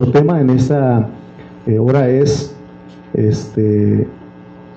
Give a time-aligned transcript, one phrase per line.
[0.00, 1.08] El tema en esta
[1.66, 2.54] eh, hora es
[3.14, 4.06] este,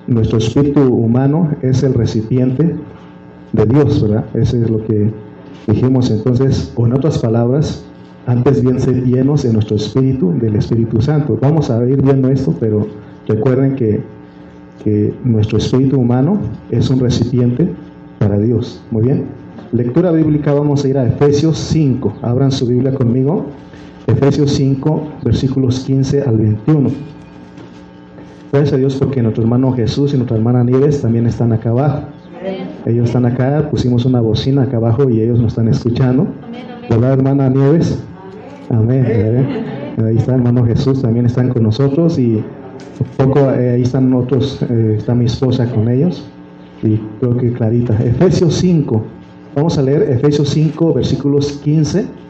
[0.08, 2.74] nuestro espíritu humano es el recipiente
[3.52, 4.24] de Dios, ¿verdad?
[4.34, 5.12] Eso es lo que
[5.68, 7.84] dijimos entonces, o en otras palabras,
[8.26, 11.38] antes bien ser llenos de nuestro espíritu, del Espíritu Santo.
[11.40, 12.88] Vamos a ir viendo esto, pero
[13.28, 14.02] recuerden que,
[14.82, 17.72] que nuestro espíritu humano es un recipiente
[18.18, 18.82] para Dios.
[18.90, 19.26] Muy bien.
[19.70, 22.12] Lectura bíblica, vamos a ir a Efesios 5.
[22.22, 23.46] Abran su Biblia conmigo.
[24.06, 26.90] Efesios 5, versículos 15 al 21.
[28.50, 32.02] Gracias a Dios porque nuestro hermano Jesús y nuestra hermana Nieves también están acá abajo.
[32.84, 36.26] Ellos están acá, pusimos una bocina acá abajo y ellos nos están escuchando.
[36.90, 38.02] ¿Verdad, hermana Nieves?
[38.70, 39.94] Amén.
[40.04, 42.42] Ahí está hermano Jesús, también están con nosotros y
[43.16, 46.24] poco eh, ahí están otros, eh, está mi esposa con ellos
[46.82, 47.94] y creo que clarita.
[48.02, 49.02] Efesios 5,
[49.54, 52.21] vamos a leer Efesios 5, versículos 15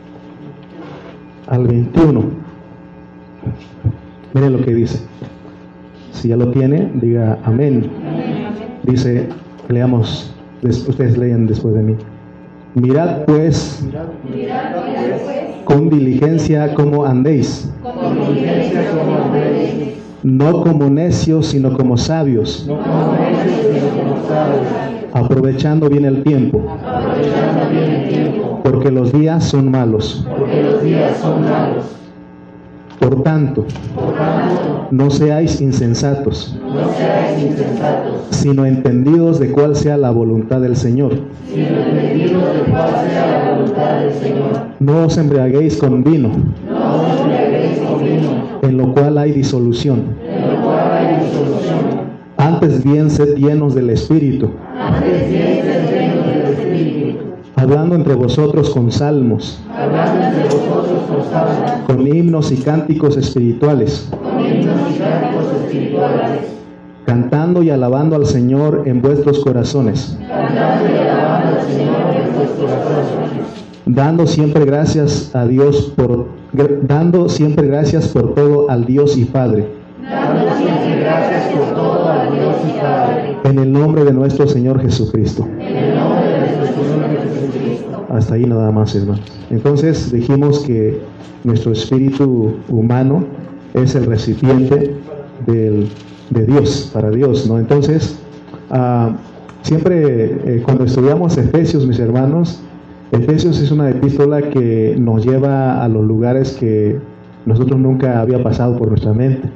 [1.52, 2.22] al 21.
[4.32, 4.98] Miren lo que dice.
[6.12, 7.90] Si ya lo tiene, diga amén.
[8.84, 9.28] Dice,
[9.68, 11.96] leamos, ustedes lean después de mí.
[12.74, 13.86] Mirad pues
[15.64, 17.70] con diligencia como andéis.
[20.22, 22.66] No como necios, sino como sabios.
[25.12, 26.60] Aprovechando bien el tiempo.
[28.62, 30.26] Porque los días son malos.
[32.98, 33.66] Por tanto,
[34.90, 36.56] no seáis insensatos,
[38.30, 41.14] sino entendidos de cuál sea la voluntad del Señor.
[44.78, 46.30] No os embriaguéis con vino,
[48.62, 50.04] en lo cual hay disolución.
[52.42, 54.50] Antes bien sed llenos del Espíritu.
[57.54, 59.62] Hablando entre vosotros con salmos,
[61.86, 64.10] con himnos y cánticos espirituales,
[67.06, 70.18] cantando y alabando al Señor en vuestros corazones,
[73.86, 76.26] dando siempre gracias a Dios por
[76.82, 79.81] dando siempre gracias por todo al Dios y Padre.
[83.44, 85.46] En el nombre de nuestro Señor Jesucristo.
[88.08, 89.20] Hasta ahí nada más, hermano.
[89.50, 91.00] Entonces dijimos que
[91.44, 93.24] nuestro espíritu humano
[93.74, 94.94] es el recipiente
[95.46, 97.58] de Dios, para Dios, ¿no?
[97.58, 98.18] Entonces,
[98.70, 99.10] ah,
[99.62, 102.62] siempre eh, cuando estudiamos Efesios, mis hermanos,
[103.12, 106.98] Efesios es una epístola que nos lleva a los lugares que
[107.44, 109.50] nosotros nunca había pasado por nuestra mente.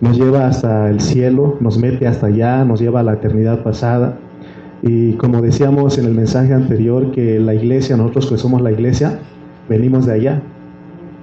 [0.00, 4.16] Nos lleva hasta el cielo, nos mete hasta allá, nos lleva a la eternidad pasada
[4.82, 9.18] y como decíamos en el mensaje anterior, que la iglesia, nosotros que somos la iglesia,
[9.68, 10.42] venimos de allá.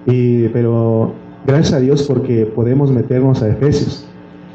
[0.06, 1.14] Y, pero
[1.46, 4.06] gracias a Dios porque podemos meternos a Efesios.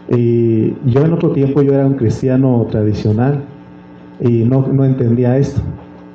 [0.09, 3.45] Y yo en otro tiempo yo era un cristiano tradicional
[4.21, 5.61] y no, no entendía esto.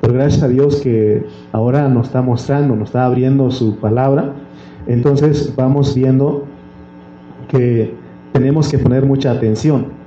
[0.00, 4.32] Pero gracias a Dios que ahora nos está mostrando, nos está abriendo su palabra.
[4.86, 6.46] Entonces vamos viendo
[7.48, 7.94] que
[8.32, 9.98] tenemos que poner mucha atención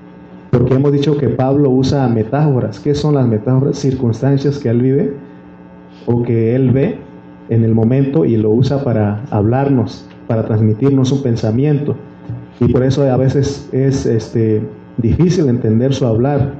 [0.51, 2.79] porque hemos dicho que Pablo usa metáforas.
[2.79, 3.79] ¿Qué son las metáforas?
[3.79, 5.13] Circunstancias que él vive
[6.05, 6.97] o que él ve
[7.49, 11.95] en el momento y lo usa para hablarnos, para transmitirnos un pensamiento.
[12.59, 14.61] Y por eso a veces es este,
[14.97, 16.53] difícil entender su hablar,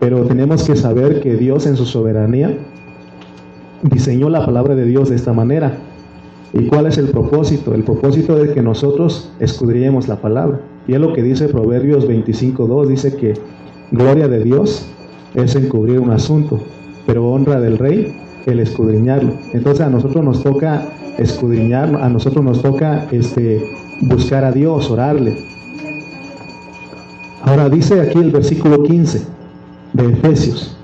[0.00, 2.54] pero tenemos que saber que Dios en su soberanía
[3.82, 5.72] diseñó la palabra de Dios de esta manera.
[6.52, 7.74] ¿Y cuál es el propósito?
[7.74, 10.60] El propósito es que nosotros escudriemos la palabra.
[10.86, 13.34] Y es lo que dice Proverbios 25.2, dice que
[13.90, 14.86] gloria de Dios
[15.34, 16.60] es encubrir un asunto,
[17.06, 19.34] pero honra del rey el escudriñarlo.
[19.52, 20.88] Entonces a nosotros nos toca
[21.18, 23.62] escudriñar, a nosotros nos toca este,
[24.00, 25.36] buscar a Dios, orarle.
[27.42, 29.22] Ahora dice aquí el versículo 15
[29.92, 30.76] de Efesios.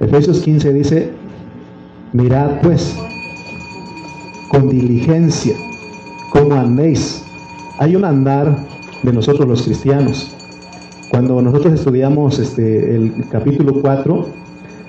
[0.00, 1.10] Efesios 15 dice,
[2.12, 2.96] mirad pues
[4.48, 5.54] con diligencia
[6.30, 7.24] cómo andéis.
[7.78, 8.66] Hay un andar
[9.02, 10.36] de nosotros los cristianos.
[11.10, 14.26] Cuando nosotros estudiamos este, el capítulo 4,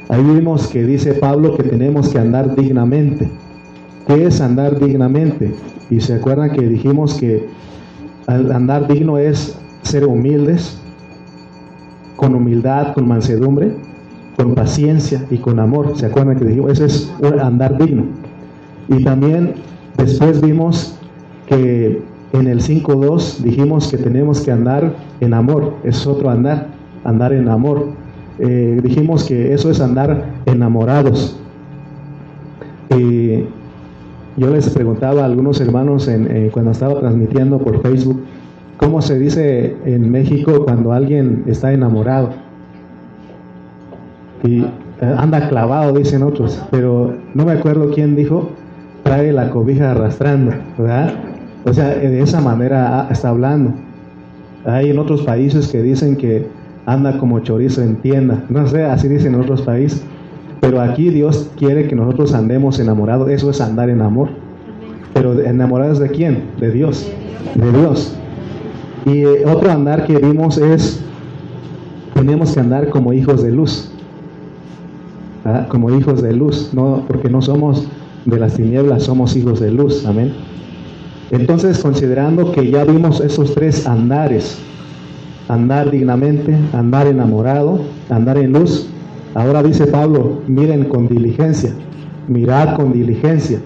[0.09, 3.29] ahí vimos que dice Pablo que tenemos que andar dignamente.
[4.07, 5.53] ¿Qué es andar dignamente?
[5.89, 7.47] Y se acuerdan que dijimos que
[8.27, 10.79] andar digno es ser humildes,
[12.15, 13.75] con humildad, con mansedumbre,
[14.37, 15.97] con paciencia y con amor.
[15.97, 16.71] ¿Se acuerdan que dijimos?
[16.71, 18.05] Ese es andar digno.
[18.87, 19.55] Y también
[19.97, 20.97] después vimos
[21.47, 22.01] que
[22.33, 26.67] en el 5.2 dijimos que tenemos que andar en amor, es otro andar,
[27.03, 27.89] andar en amor.
[28.39, 31.39] Eh, dijimos que eso es andar enamorados.
[34.35, 38.21] yo les preguntaba a algunos hermanos en, cuando estaba transmitiendo por Facebook,
[38.77, 42.31] ¿cómo se dice en México cuando alguien está enamorado?
[44.43, 44.69] Y eh,
[45.17, 48.49] anda clavado, dicen otros, pero no me acuerdo quién dijo,
[49.03, 51.32] trae la cobija arrastrando, ¿verdad?
[51.65, 53.73] O sea, de esa manera está hablando.
[54.65, 56.47] Hay en otros países que dicen que
[56.85, 58.43] anda como chorizo en tienda.
[58.49, 60.03] No sé, así dicen en otros países.
[60.59, 63.29] Pero aquí Dios quiere que nosotros andemos enamorados.
[63.29, 64.29] Eso es andar en amor.
[65.13, 66.43] Pero enamorados de quién?
[66.59, 67.09] De Dios.
[67.55, 68.15] De Dios.
[69.05, 71.01] Y eh, otro andar que vimos es,
[72.13, 73.91] tenemos que andar como hijos de luz.
[75.45, 75.67] ¿Ah?
[75.69, 76.71] Como hijos de luz.
[76.73, 77.87] No, porque no somos
[78.25, 80.05] de las tinieblas, somos hijos de luz.
[80.05, 80.33] Amén.
[81.33, 84.59] Entonces, considerando que ya vimos esos tres andares,
[85.47, 87.79] andar dignamente, andar enamorado,
[88.11, 88.87] andar en luz,
[89.33, 91.73] ahora dice Pablo, miren con diligencia,
[92.27, 93.59] mirad con diligencia.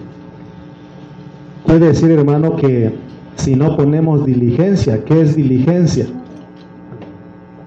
[1.66, 2.94] Puede decir, hermano, que
[3.36, 6.06] si no ponemos diligencia, ¿qué es diligencia?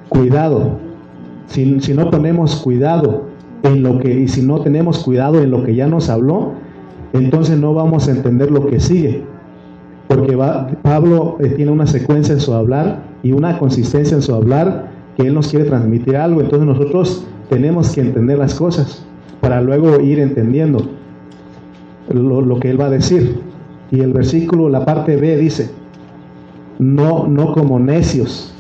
[0.09, 0.79] Cuidado.
[1.45, 3.25] Si, si no ponemos cuidado
[3.61, 6.53] en lo que, y si no tenemos cuidado en lo que ya nos habló,
[7.13, 9.29] entonces no vamos a entender lo que sigue
[10.13, 10.37] porque
[10.81, 15.27] Pablo eh, tiene una secuencia en su hablar y una consistencia en su hablar que
[15.27, 16.41] él nos quiere transmitir algo.
[16.41, 19.05] Entonces nosotros tenemos que entender las cosas
[19.39, 20.85] para luego ir entendiendo
[22.09, 23.39] lo, lo, que él va a decir.
[23.89, 25.71] Y el versículo, la parte B dice,
[26.77, 28.53] no, no como necios,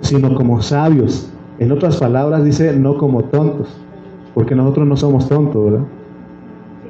[0.00, 1.30] sino como sabios.
[1.60, 3.68] En otras palabras dice, no como tontos,
[4.34, 5.86] porque nosotros no somos tontos, ¿verdad?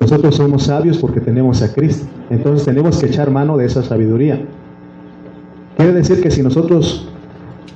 [0.01, 2.07] Nosotros somos sabios porque tenemos a Cristo.
[2.31, 4.41] Entonces tenemos que echar mano de esa sabiduría.
[5.77, 7.09] Quiere decir que si nosotros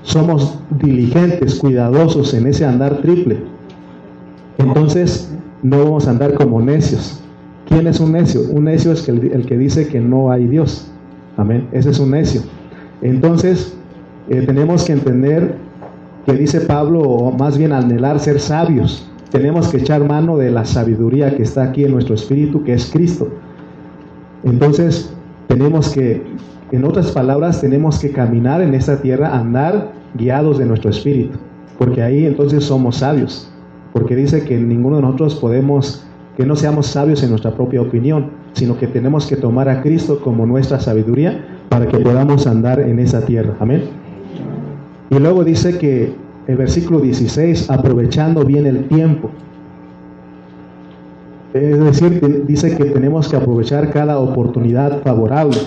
[0.03, 3.39] somos diligentes, cuidadosos en ese andar triple,
[4.59, 5.33] entonces
[5.63, 7.21] no vamos a andar como necios.
[7.69, 8.43] ¿Quién es un necio?
[8.51, 10.91] Un necio es el, que dice que no hay Dios.
[11.37, 11.69] Amén.
[11.73, 12.43] Ese es un necio.
[13.03, 13.77] Entonces,
[14.29, 15.55] eh, tenemos que entender
[16.25, 20.65] que dice Pablo, o más bien anhelar ser sabios tenemos que echar mano de la
[20.65, 23.29] sabiduría que está aquí en nuestro espíritu, que es Cristo.
[24.45, 25.13] Entonces,
[25.49, 26.23] tenemos que,
[26.73, 31.39] en otras palabras, tenemos que caminar en esta tierra, andar guiados de nuestro espíritu,
[31.79, 33.51] porque ahí entonces somos sabios,
[33.93, 38.31] porque dice que ninguno de nosotros podemos, que no seamos sabios en nuestra propia opinión,
[38.53, 42.99] sino que tenemos que tomar a Cristo como nuestra sabiduría para que podamos andar en
[42.99, 43.55] esa tierra.
[43.61, 43.83] Amén.
[45.11, 46.15] Y luego dice que
[46.49, 49.31] el versículo 16, aprovechando bien el tiempo.
[51.53, 55.59] Es decir, dice que tenemos que aprovechar cada oportunidad favorable.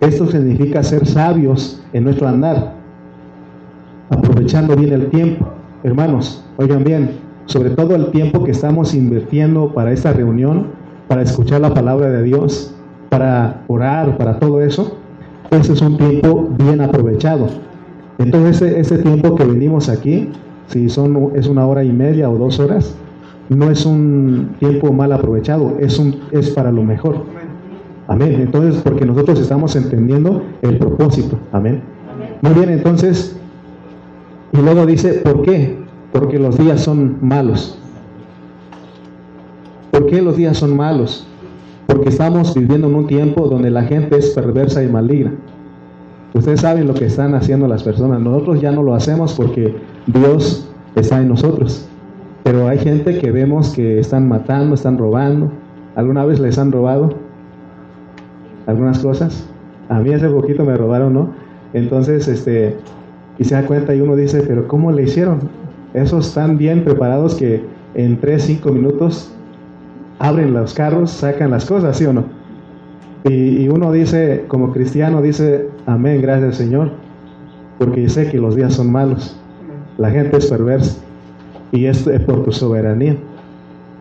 [0.00, 2.74] Esto significa ser sabios en nuestro andar,
[4.08, 5.48] aprovechando bien el tiempo.
[5.82, 10.68] Hermanos, oigan bien, sobre todo el tiempo que estamos invirtiendo para esta reunión,
[11.08, 12.72] para escuchar la palabra de Dios,
[13.10, 14.96] para orar, para todo eso,
[15.50, 17.71] ese es un tiempo bien aprovechado.
[18.22, 20.28] Entonces ese, tiempo que venimos aquí,
[20.68, 22.94] si son, es una hora y media o dos horas,
[23.48, 27.24] no es un tiempo mal aprovechado, es, un, es para lo mejor.
[28.06, 28.40] Amén.
[28.40, 31.38] Entonces, porque nosotros estamos entendiendo el propósito.
[31.52, 31.82] Amén.
[32.42, 33.36] Muy bien, entonces,
[34.52, 35.78] y luego dice, ¿por qué?
[36.12, 37.78] Porque los días son malos.
[39.90, 41.26] ¿Por qué los días son malos?
[41.86, 45.32] Porque estamos viviendo en un tiempo donde la gente es perversa y maligna.
[46.34, 48.20] Ustedes saben lo que están haciendo las personas.
[48.20, 51.86] Nosotros ya no lo hacemos porque Dios está en nosotros.
[52.42, 55.50] Pero hay gente que vemos que están matando, están robando.
[55.94, 57.14] ¿Alguna vez les han robado
[58.66, 59.46] algunas cosas?
[59.88, 61.34] A mí hace poquito me robaron, ¿no?
[61.74, 62.76] Entonces, este,
[63.38, 65.40] y se da cuenta y uno dice, pero ¿cómo le hicieron?
[65.94, 69.30] Esos están bien preparados que en 3, 5 minutos
[70.18, 72.24] abren los carros, sacan las cosas, ¿sí o no?
[73.24, 76.90] Y, uno dice, como cristiano, dice, amén, gracias Señor,
[77.78, 79.36] porque sé que los días son malos,
[79.96, 80.98] la gente es perversa
[81.70, 83.16] y esto es por tu soberanía.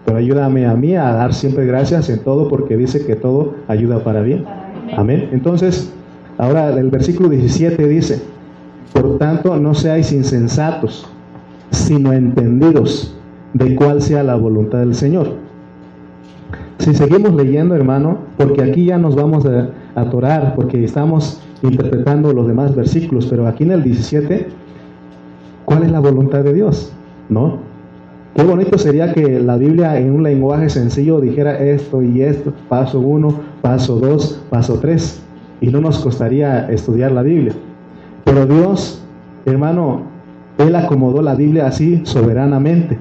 [0.05, 4.03] Pero ayúdame a mí a dar siempre gracias en todo porque dice que todo ayuda
[4.03, 4.43] para bien.
[4.97, 5.29] Amén.
[5.31, 5.93] Entonces,
[6.39, 8.19] ahora el versículo 17 dice,
[8.93, 11.07] por tanto no seáis insensatos,
[11.69, 13.15] sino entendidos
[13.53, 15.50] de cuál sea la voluntad del Señor.
[16.81, 22.47] Si seguimos leyendo, hermano, porque aquí ya nos vamos a atorar, porque estamos interpretando los
[22.47, 24.47] demás versículos, pero aquí en el 17,
[25.63, 26.91] ¿cuál es la voluntad de Dios?
[27.29, 27.59] ¿No?
[28.33, 32.99] Qué bonito sería que la Biblia en un lenguaje sencillo dijera esto y esto, paso
[32.99, 35.21] 1, paso 2, paso 3,
[35.61, 37.53] y no nos costaría estudiar la Biblia.
[38.23, 39.03] Pero Dios,
[39.45, 40.01] hermano,
[40.57, 42.97] Él acomodó la Biblia así soberanamente.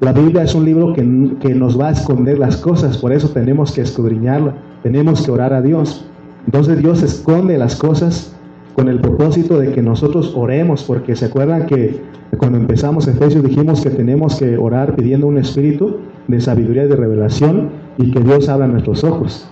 [0.00, 1.02] La Biblia es un libro que,
[1.40, 5.52] que, nos va a esconder las cosas, por eso tenemos que escudriñarla, tenemos que orar
[5.52, 6.04] a Dios.
[6.46, 8.34] Entonces Dios esconde las cosas
[8.74, 12.00] con el propósito de que nosotros oremos, porque se acuerdan que
[12.36, 16.96] cuando empezamos Efesios dijimos que tenemos que orar pidiendo un espíritu de sabiduría y de
[16.96, 19.46] revelación y que Dios abra nuestros ojos.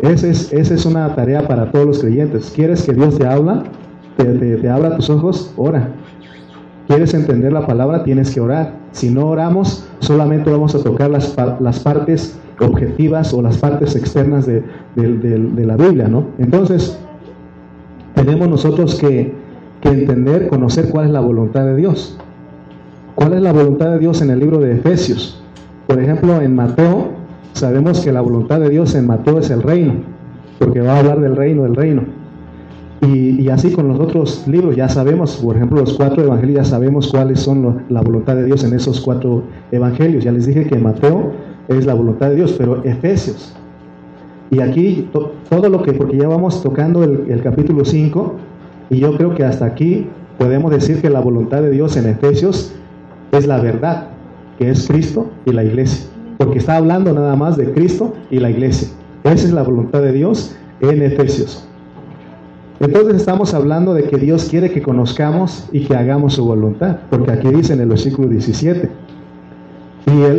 [0.00, 2.52] Esa es, esa es una tarea para todos los creyentes.
[2.54, 3.62] ¿Quieres que Dios te habla?
[4.16, 5.88] Te, te, abra tus ojos, ora.
[6.94, 8.04] ¿Quieres entender la palabra?
[8.04, 8.74] Tienes que orar.
[8.92, 14.46] Si no oramos, solamente vamos a tocar las, las partes objetivas o las partes externas
[14.46, 14.62] de,
[14.94, 16.26] de la Biblia, ¿no?
[16.38, 16.96] Entonces,
[18.14, 19.34] tenemos nosotros que,
[19.82, 22.16] entender, conocer cuál es la voluntad de Dios.
[23.16, 25.42] ¿Cuál es la voluntad de Dios en el libro de Efesios?
[25.88, 27.08] Por ejemplo, en Mateo,
[27.54, 29.94] sabemos que la voluntad de Dios en Mateo es el reino,
[30.60, 32.02] porque va a hablar del reino, del reino.
[33.06, 37.08] Y, así con los otros libros ya sabemos, por ejemplo, los cuatro evangelios, ya sabemos
[37.08, 39.42] cuáles son la voluntad de Dios en esos cuatro
[39.72, 40.24] evangelios.
[40.24, 41.32] Ya les dije que Mateo
[41.68, 43.54] es la voluntad de Dios, pero Efesios
[44.54, 45.08] y aquí
[45.50, 48.34] todo lo que, porque ya vamos tocando el, capítulo 5,
[48.90, 50.06] y yo creo que hasta aquí
[50.38, 52.72] podemos decir que la voluntad de Dios en Efesios
[53.32, 54.08] es la verdad,
[54.58, 56.06] que es Cristo y la iglesia.
[56.38, 58.88] Porque está hablando nada más de Cristo y la iglesia.
[59.24, 61.66] Esa es la voluntad de Dios en Efesios.
[62.84, 66.98] Entonces estamos hablando de que Dios quiere que conozcamos y que hagamos su voluntad.
[67.08, 68.90] Porque aquí dice en el versículo 17.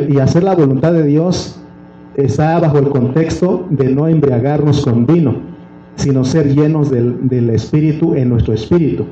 [0.10, 1.60] Y, hacer la voluntad de Dios
[2.16, 5.38] está bajo el contexto de no embriagarnos con vino,
[5.96, 9.06] sino ser llenos del, Espíritu en nuestro espíritu.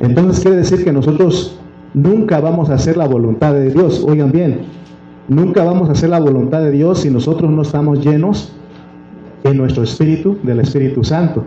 [0.00, 1.58] Entonces quiere decir que nosotros
[1.92, 4.02] nunca vamos a hacer la voluntad de Dios.
[4.08, 4.60] Oigan bien,
[5.28, 8.54] nunca vamos a hacer la voluntad de Dios si nosotros no estamos llenos
[9.44, 11.44] en nuestro espíritu del Espíritu Santo.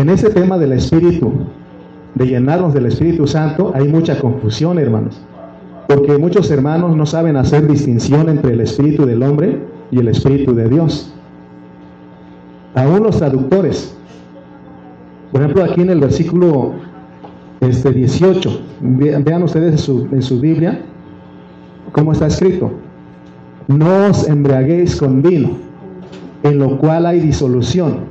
[0.00, 1.30] En ese tema del Espíritu,
[2.14, 5.20] de llenarnos del Espíritu Santo, hay mucha confusión, hermanos.
[5.88, 9.58] Porque muchos hermanos no saben hacer distinción entre el espíritu del hombre
[9.90, 11.12] y el espíritu de Dios.
[12.74, 13.94] Aún los traductores.
[15.32, 16.72] Por ejemplo, aquí en el versículo
[17.60, 20.80] este, 18, vean ustedes en su, en su Biblia
[21.92, 22.70] cómo está escrito.
[23.68, 25.58] No os embriaguéis con vino,
[26.42, 28.09] en lo cual hay disolución.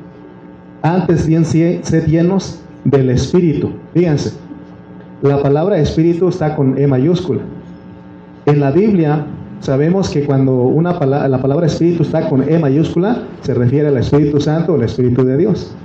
[0.81, 3.71] Antes bien sed llenos del Espíritu.
[3.93, 4.33] Fíjense,
[5.21, 7.41] la palabra Espíritu está con E mayúscula.
[8.45, 9.25] En la Biblia
[9.59, 14.39] sabemos que cuando una la palabra Espíritu está con E mayúscula, se refiere al Espíritu
[14.39, 15.75] Santo o al Espíritu de Dios.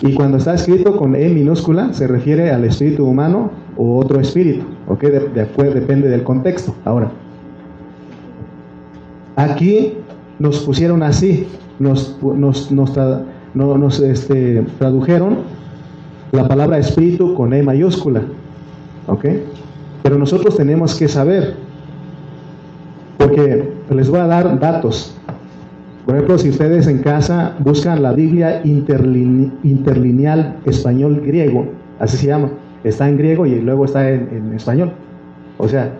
[0.00, 4.64] Y cuando está escrito con E minúscula, se refiere al espíritu humano o otro espíritu.
[4.86, 5.02] ¿Ok?
[5.02, 6.74] De, depende del contexto.
[6.84, 7.10] Ahora,
[9.36, 9.94] aquí
[10.38, 11.46] nos pusieron así,
[11.78, 12.92] nos, nos, nos,
[14.02, 15.38] este, tradujeron
[16.32, 18.22] la palabra espíritu con E mayúscula.
[19.06, 19.24] ¿Ok?
[20.02, 21.54] Pero nosotros tenemos que saber
[23.18, 25.16] porque les voy a dar datos.
[26.04, 31.66] Por ejemplo, si ustedes en casa buscan la Biblia interlineal español-griego,
[31.98, 32.50] así se llama,
[32.82, 34.92] está en griego y luego está en, español.
[35.56, 35.96] O sea,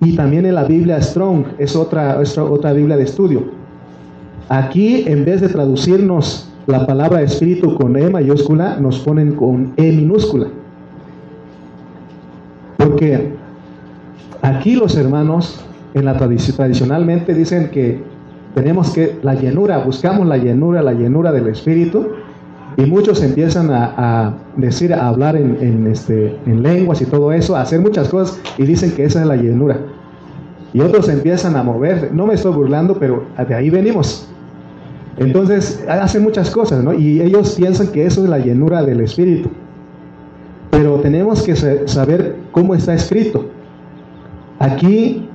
[0.00, 3.57] y también en la Biblia Strong, es otra, es otra Biblia de estudio.
[4.48, 9.92] Aquí, en vez de traducirnos la palabra espíritu con E mayúscula, nos ponen con E
[9.92, 10.46] minúscula.
[12.78, 13.30] Porque
[14.42, 15.64] aquí los hermanos
[15.94, 18.00] en la tradición, tradicionalmente dicen que
[18.54, 22.08] tenemos que la llenura, buscamos la llenura, la llenura del Espíritu,
[22.76, 27.62] y muchos empiezan a, decir, a hablar en, este, en lenguas y todo eso, a
[27.62, 29.78] hacer muchas cosas, y dicen que esa es la llenura.
[30.72, 34.28] Y otros empiezan a mover, no me estoy burlando, pero de ahí venimos.
[35.18, 36.94] Entonces, hacen muchas cosas, ¿no?
[36.94, 39.50] Y ellos piensan que eso es la llenura del Espíritu.
[40.70, 43.46] Pero tenemos que saber cómo está escrito.
[44.60, 45.28] Aquí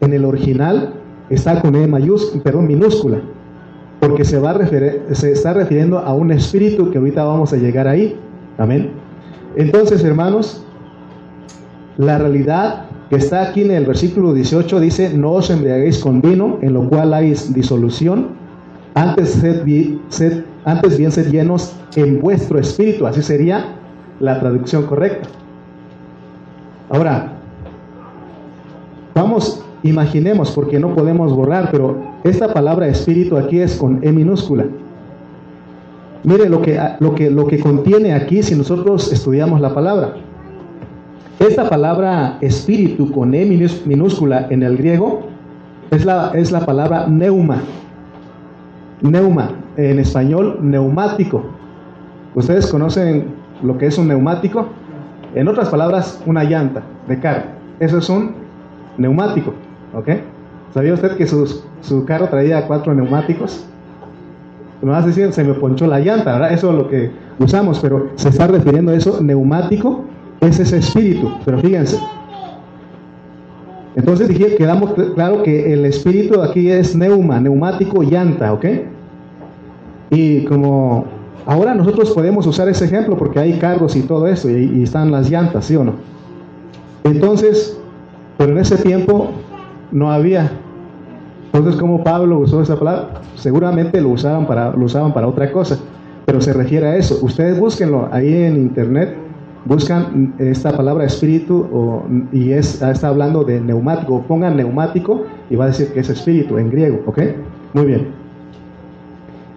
[0.00, 0.94] en el original
[1.28, 3.20] está con E mayúscula, perdón, minúscula,
[4.00, 7.56] porque se, va a referir, se está refiriendo a un espíritu que ahorita vamos a
[7.56, 8.16] llegar ahí.
[8.58, 8.90] Amén.
[9.56, 10.64] Entonces, hermanos,
[11.98, 16.58] la realidad que está aquí en el versículo 18 dice, no os embriaguéis con vino,
[16.62, 18.39] en lo cual hay disolución,
[18.94, 19.40] antes,
[20.08, 23.76] sed, antes bien sed llenos en vuestro espíritu, así sería
[24.20, 25.28] la traducción correcta.
[26.90, 27.32] Ahora,
[29.14, 34.66] vamos Imaginemos, porque no podemos borrar, pero esta palabra espíritu aquí es con E minúscula.
[36.22, 40.16] Mire lo que, lo que, lo que contiene aquí si nosotros estudiamos la palabra.
[41.38, 43.46] Esta palabra espíritu con E
[43.86, 45.22] minúscula en el griego
[45.90, 47.62] es la, es la palabra neuma.
[49.02, 51.42] Neuma, en español neumático.
[52.34, 54.66] ¿Ustedes conocen lo que es un neumático?
[55.34, 57.54] En otras palabras, una llanta de carga.
[57.78, 58.34] Eso es un
[58.98, 59.54] neumático,
[59.94, 60.08] ¿ok?
[60.74, 63.66] ¿Sabía usted que su, carro traía cuatro neumáticos?
[64.82, 66.52] Me vas a decir, se me ponchó la llanta, ¿verdad?
[66.52, 70.04] Eso es lo que usamos, pero se está refiriendo a eso, neumático,
[70.40, 71.98] es ese espíritu, pero fíjense.
[73.96, 78.64] Entonces dije, quedamos claro que el espíritu aquí es neuma, neumático, llanta, ¿ok?
[80.10, 81.06] Y como
[81.46, 85.10] ahora nosotros podemos usar ese ejemplo porque hay carros y todo eso, y, y están
[85.10, 85.94] las llantas, ¿sí o no?
[87.04, 87.78] Entonces,
[88.38, 89.30] pero en ese tiempo
[89.92, 90.50] no había.
[91.52, 95.78] Entonces, como Pablo usó esa palabra, seguramente lo usaban para, lo usaban para otra cosa,
[96.24, 97.18] pero se refiere a eso.
[97.22, 99.16] Ustedes búsquenlo ahí en internet,
[99.64, 102.02] buscan esta palabra espíritu
[102.32, 106.58] y es, está hablando de neumático, pongan neumático y va a decir que es espíritu
[106.58, 107.18] en griego, ¿ok?
[107.74, 108.08] Muy bien.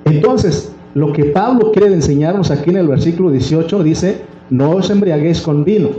[0.06, 5.42] Entonces, lo que Pablo quiere enseñarnos aquí en el versículo 18 dice, no os embriaguéis
[5.42, 5.90] con vino.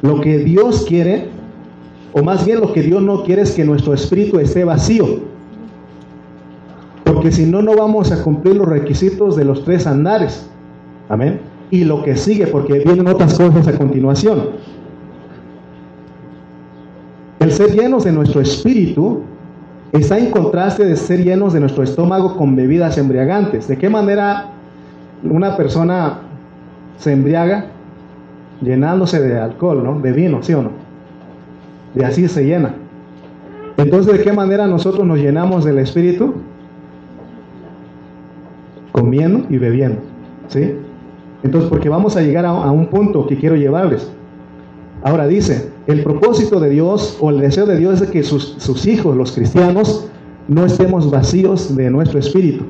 [0.00, 1.28] Lo que Dios quiere
[2.12, 5.20] o más bien lo que Dios no quiere es que nuestro espíritu esté vacío.
[7.04, 10.48] Porque si no, no vamos a cumplir los requisitos de los tres andares.
[11.08, 11.40] Amén.
[11.70, 14.50] Y lo que sigue, porque vienen otras cosas a continuación.
[17.40, 19.22] El ser llenos de nuestro espíritu
[19.92, 23.68] está en contraste de ser llenos de nuestro estómago con bebidas embriagantes.
[23.68, 24.50] ¿De qué manera
[25.22, 26.20] una persona
[26.96, 27.66] se embriaga?
[28.60, 30.00] Llenándose de alcohol, ¿no?
[30.00, 30.88] De vino, ¿sí o no?
[31.94, 32.74] y así se llena.
[33.76, 36.34] Entonces, ¿de qué manera nosotros nos llenamos del Espíritu?
[38.92, 40.00] Comiendo y bebiendo.
[40.48, 40.74] ¿Sí?
[41.42, 44.10] Entonces, porque vamos a llegar a, un punto que quiero llevarles.
[45.02, 48.86] Ahora dice, el propósito de Dios o el deseo de Dios es que sus, sus
[48.86, 50.08] hijos, los cristianos,
[50.48, 52.64] no estemos vacíos de nuestro espíritu.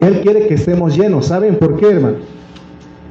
[0.00, 1.26] Él quiere que estemos llenos.
[1.26, 2.16] ¿Saben por qué, hermano?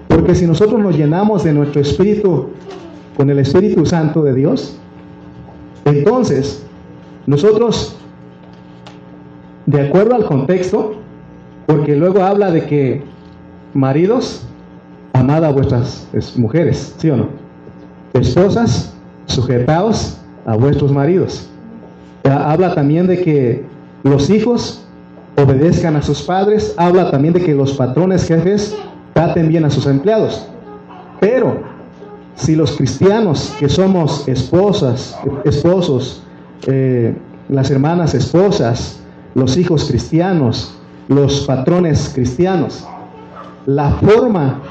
[0.07, 2.49] Porque si nosotros nos llenamos de nuestro espíritu
[3.15, 4.77] con el Espíritu Santo de Dios,
[5.85, 6.65] entonces,
[7.25, 7.95] nosotros,
[9.65, 10.95] de acuerdo al contexto,
[11.67, 13.03] porque luego habla de que
[13.73, 14.48] maridos,
[15.19, 16.07] amad a vuestras
[16.38, 17.27] mujeres, ¿sí o no?
[18.13, 18.93] Esposas,
[19.25, 21.47] sujetaos a vuestros maridos.
[22.23, 23.63] Habla también de que
[24.03, 24.86] los hijos
[25.36, 26.73] obedezcan a sus padres.
[26.77, 28.75] Habla también de que los patrones jefes
[29.13, 30.47] traten bien a sus empleados.
[31.19, 31.62] Pero
[32.36, 36.23] si los cristianos que somos esposas, esposos,
[36.67, 37.15] eh,
[37.49, 38.99] las hermanas esposas,
[39.36, 40.73] los hijos cristianos,
[41.08, 42.88] los patrones cristianos,
[43.65, 44.62] la forma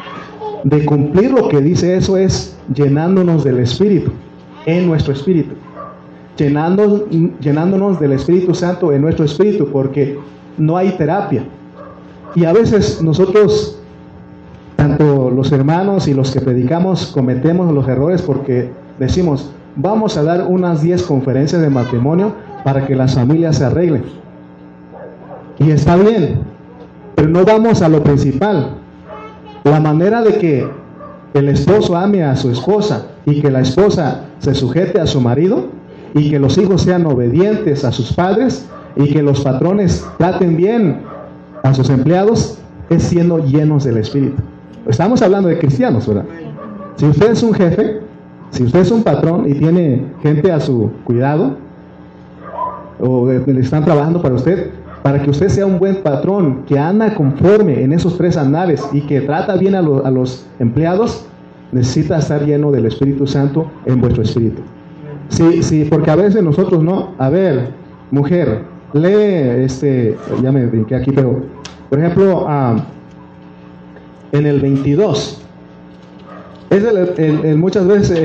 [0.65, 4.11] de cumplir lo que dice eso es llenándonos del Espíritu,
[4.67, 5.55] en nuestro Espíritu.
[6.37, 10.19] llenándonos del Espíritu Santo en nuestro Espíritu, porque
[10.57, 11.45] no hay terapia.
[12.35, 13.79] Y a veces nosotros
[14.79, 20.47] tanto los hermanos y los que predicamos cometemos los errores porque decimos, vamos a dar
[20.47, 24.05] unas 10 conferencias de matrimonio para que las familias se arreglen.
[25.59, 26.39] Y está bien,
[27.17, 28.78] pero no vamos a lo principal.
[29.71, 30.67] La manera de que
[31.35, 35.67] el esposo ame a su esposa y que la esposa se sujete a su marido
[36.15, 41.03] y que los hijos sean obedientes a sus padres y que los patrones traten bien
[41.63, 44.43] a sus empleados es siendo llenos del Espíritu.
[44.87, 46.25] Estamos hablando de cristianos, ¿verdad?
[46.97, 48.01] Si usted es un jefe,
[48.51, 51.57] si usted es un patrón y tiene gente a su cuidado,
[52.99, 54.71] o le están trabajando para usted,
[55.03, 59.03] para que usted sea un buen patrón, que anda conforme en esos tres andares y
[59.03, 61.27] que trata bien a, los empleados,
[61.73, 64.63] necesita estar lleno del Espíritu Santo en vuestro espíritu.
[65.29, 67.71] Sí, sí, porque a veces nosotros no, a ver,
[68.11, 71.43] mujer, lee este, ya me brinqué aquí, pero,
[71.91, 72.85] por ejemplo, a
[74.33, 75.43] en el 22.
[76.71, 78.19] Es el, muchas veces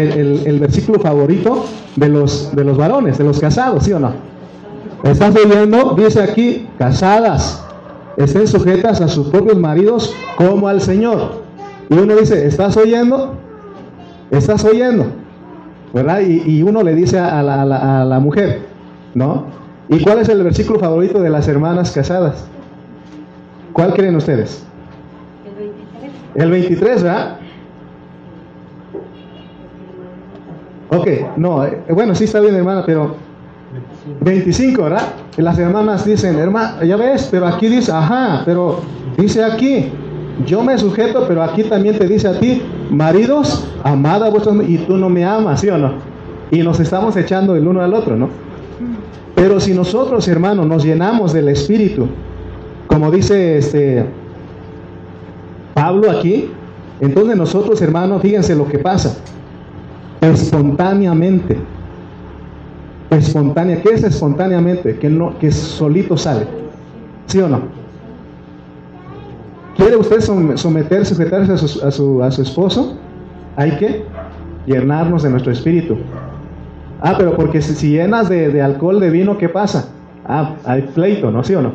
[0.45, 4.32] el, versículo favorito de los, de los varones, de los casados, ¿sí o no?
[5.03, 7.61] Estás oyendo, dice aquí, casadas,
[8.15, 11.43] estén sujetas a sus propios maridos como al Señor.
[11.89, 13.33] Y uno dice, ¿estás oyendo?
[14.31, 15.05] ¿Estás oyendo?
[15.93, 16.21] ¿Verdad?
[16.21, 17.61] Y, uno le dice a la,
[18.01, 18.61] a la mujer,
[19.13, 19.45] ¿no?
[19.89, 22.45] ¿Y cuál es el versículo favorito de las hermanas casadas?
[23.73, 24.63] ¿Cuál creen ustedes?
[26.35, 27.37] El 23, ¿verdad?
[30.89, 33.15] Ok, no, eh, bueno, sí está bien, hermana, pero
[34.21, 35.13] 25, ¿verdad?
[35.37, 38.79] Y las hermanas dicen, hermana, ya ves, pero aquí dice, ajá, pero
[39.17, 39.89] dice aquí,
[40.45, 44.77] yo me sujeto, pero aquí también te dice a ti, maridos, amada a vuestros, y
[44.79, 45.93] tú no me amas, ¿sí o no?
[46.51, 48.29] Y nos estamos echando el uno al otro, ¿no?
[49.35, 52.07] Pero si nosotros, hermanos, nos llenamos del Espíritu,
[52.87, 54.05] como dice este
[55.73, 56.49] Pablo aquí,
[56.99, 59.17] entonces nosotros hermanos, fíjense lo que pasa.
[60.21, 61.57] Espontáneamente,
[63.17, 63.82] espontánea.
[63.82, 64.97] ¿Qué es espontáneamente?
[64.97, 66.47] Que, no, que solito sale.
[67.28, 67.62] ¿Sí o no?
[69.76, 72.97] ¿Quiere usted someterse, sujetarse a su, a su, a su esposo?
[73.56, 74.04] Hay que
[74.65, 75.97] llenarnos de nuestro espíritu.
[77.02, 79.89] Ah, pero porque si, llenas de, alcohol, de vino, ¿qué pasa?
[80.26, 81.43] Ah, hay pleito, ¿no?
[81.43, 81.73] ¿Sí o no?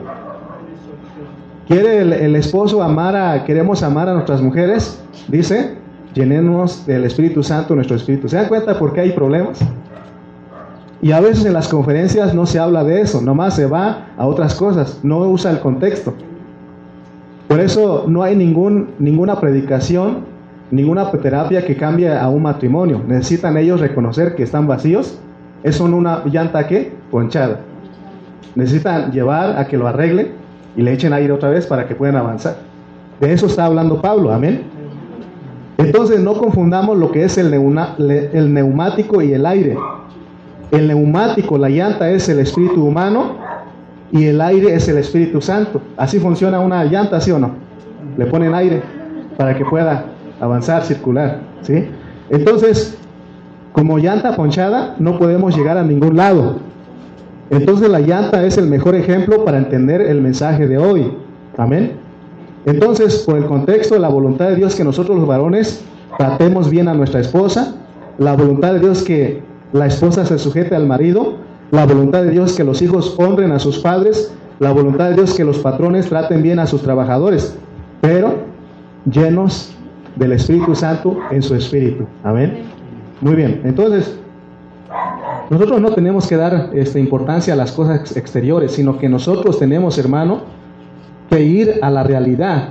[1.66, 5.04] ¿Quiere el, esposo amar a, queremos amar a nuestras mujeres?
[5.28, 5.76] Dice,
[6.14, 8.26] llenemos del Espíritu Santo nuestro espíritu.
[8.26, 9.60] ¿Se dan cuenta por qué hay problemas?
[11.00, 14.26] Y a veces en las conferencias no se habla de eso, nomás se va a
[14.26, 16.14] otras cosas, no usa el contexto.
[17.46, 20.24] Por eso no hay ningún, ninguna predicación,
[20.70, 23.00] ninguna terapia que cambie a un matrimonio.
[23.06, 25.18] Necesitan ellos reconocer que están vacíos.
[25.62, 27.60] Es una llanta que ponchada.
[28.54, 30.32] Necesitan llevar a que lo arregle
[30.76, 32.56] y le echen aire otra vez para que puedan avanzar.
[33.20, 34.62] De eso está hablando Pablo, amén.
[35.78, 39.76] Entonces no confundamos lo que es el, el neumático y el aire.
[40.70, 43.36] El neumático, la llanta es el espíritu humano
[44.12, 45.80] y el aire es el Espíritu Santo.
[45.96, 47.52] Así funciona una llanta, ¿sí o no?
[48.16, 48.82] Le ponen aire
[49.36, 50.04] para que pueda
[50.40, 51.86] avanzar, circular, ¿sí?
[52.30, 52.96] Entonces,
[53.72, 56.56] como llanta ponchada, no podemos llegar a ningún lado.
[57.50, 61.12] Entonces la llanta es el mejor ejemplo para entender el mensaje de hoy.
[61.56, 61.92] Amén.
[62.66, 65.82] Entonces, por el contexto, la voluntad de Dios que nosotros los varones
[66.18, 67.74] tratemos bien a nuestra esposa,
[68.18, 71.36] la voluntad de Dios que la esposa se sujete al marido,
[71.70, 75.34] la voluntad de Dios que los hijos honren a sus padres, la voluntad de Dios
[75.34, 77.56] que los patrones traten bien a sus trabajadores,
[78.00, 78.34] pero
[79.10, 79.74] llenos
[80.16, 82.06] del Espíritu Santo en su espíritu.
[82.24, 82.62] Amén.
[83.20, 84.18] Muy bien, entonces
[85.50, 89.96] nosotros no tenemos que dar esta importancia a las cosas exteriores, sino que nosotros tenemos,
[89.98, 90.42] hermano,
[91.30, 92.70] que ir a la realidad.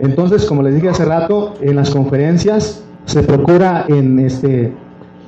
[0.00, 4.72] Entonces, como les dije hace rato, en las conferencias se procura en este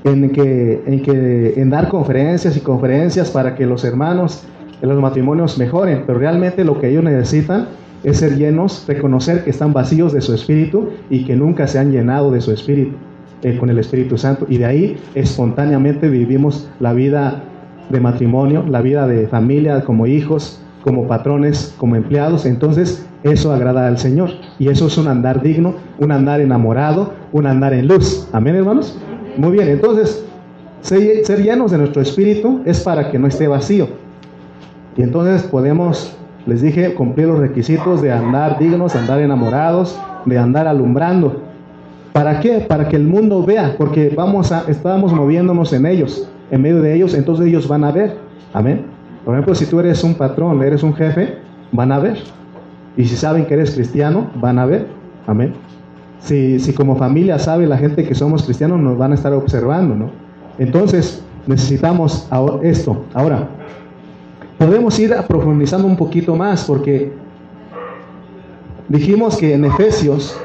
[0.07, 4.45] en que, en que en dar conferencias y conferencias para que los hermanos
[4.81, 7.69] los matrimonios mejoren, pero realmente lo que ellos necesitan
[8.05, 11.90] es ser llenos, reconocer que están vacíos de su espíritu y que nunca se han
[11.90, 12.95] llenado de su espíritu,
[13.42, 14.47] eh, con el Espíritu Santo.
[14.49, 17.42] Y de ahí espontáneamente vivimos la vida
[17.88, 22.47] de matrimonio, la vida de familia, como hijos, como patrones, como empleados.
[22.47, 24.31] Entonces eso agrada al Señor.
[24.59, 28.29] Y eso es un andar digno, un andar enamorado, un andar en luz.
[28.33, 28.97] Amén, hermanos.
[29.37, 30.25] Muy bien, entonces,
[30.81, 33.88] ser, llenos de nuestro espíritu es para que no esté vacío.
[34.96, 40.66] Y entonces podemos, les dije, cumplir los requisitos de andar dignos, andar enamorados, de andar
[40.66, 41.42] alumbrando.
[42.12, 42.61] ¿Para qué?
[42.61, 46.94] Para que el mundo vea, porque vamos a, estamos moviéndonos en ellos, en medio de
[46.94, 48.16] ellos, entonces ellos van a ver.
[48.55, 48.87] Amén.
[49.25, 51.37] Por ejemplo, si tú eres un patrón, eres un jefe,
[51.72, 52.16] van a ver.
[52.96, 54.87] Y si saben que eres cristiano, van a ver.
[55.27, 55.53] Amén.
[56.20, 59.94] Si, si como familia sabe la gente que somos cristianos, nos van a estar observando,
[59.94, 60.11] ¿no?
[60.59, 62.29] Entonces, necesitamos
[62.62, 63.05] esto.
[63.14, 63.48] Ahora,
[64.59, 67.12] podemos ir profundizando un poquito más porque
[68.88, 70.38] dijimos que en Efesios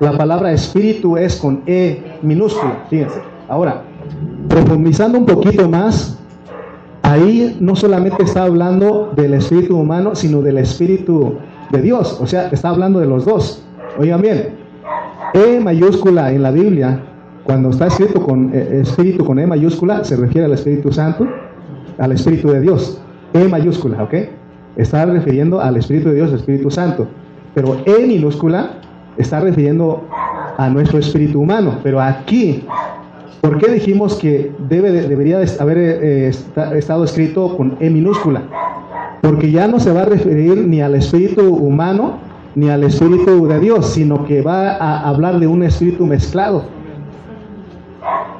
[0.00, 3.20] la palabra espíritu es con E minúscula, fíjense.
[3.48, 3.82] Ahora,
[4.48, 6.18] profundizando un poquito más,
[7.02, 11.36] ahí no solamente está hablando del espíritu humano, sino del espíritu
[11.70, 12.18] de Dios.
[12.20, 13.62] O sea, está hablando de los dos.
[13.98, 14.63] Oigan bien,
[15.34, 17.00] e mayúscula en la Biblia,
[17.44, 21.26] cuando está escrito con eh, espíritu con E mayúscula, se refiere al Espíritu Santo,
[21.98, 23.00] al Espíritu de Dios.
[23.32, 24.14] E mayúscula, ¿ok?
[24.76, 27.06] Está refiriendo al Espíritu de Dios, Espíritu Santo.
[27.54, 28.78] Pero E minúscula
[29.16, 30.04] está refiriendo
[30.56, 31.78] a nuestro espíritu humano.
[31.82, 32.64] Pero aquí,
[33.40, 36.32] ¿por qué dijimos que debe, debería haber eh,
[36.74, 38.42] estado escrito con E minúscula?
[39.20, 42.18] Porque ya no se va a referir ni al espíritu humano,
[42.54, 46.64] ni al Espíritu de Dios, sino que va a hablar de un espíritu mezclado.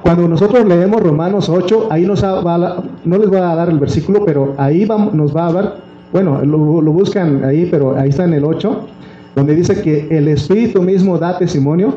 [0.02, 4.24] Cuando nosotros leemos Romanos 8, ahí nos va no les voy a dar el versículo,
[4.24, 5.76] pero ahí nos va a hablar,
[6.12, 8.86] bueno, lo, buscan ahí, pero ahí está en el 8,
[9.34, 11.94] donde dice que el Espíritu mismo da testimonio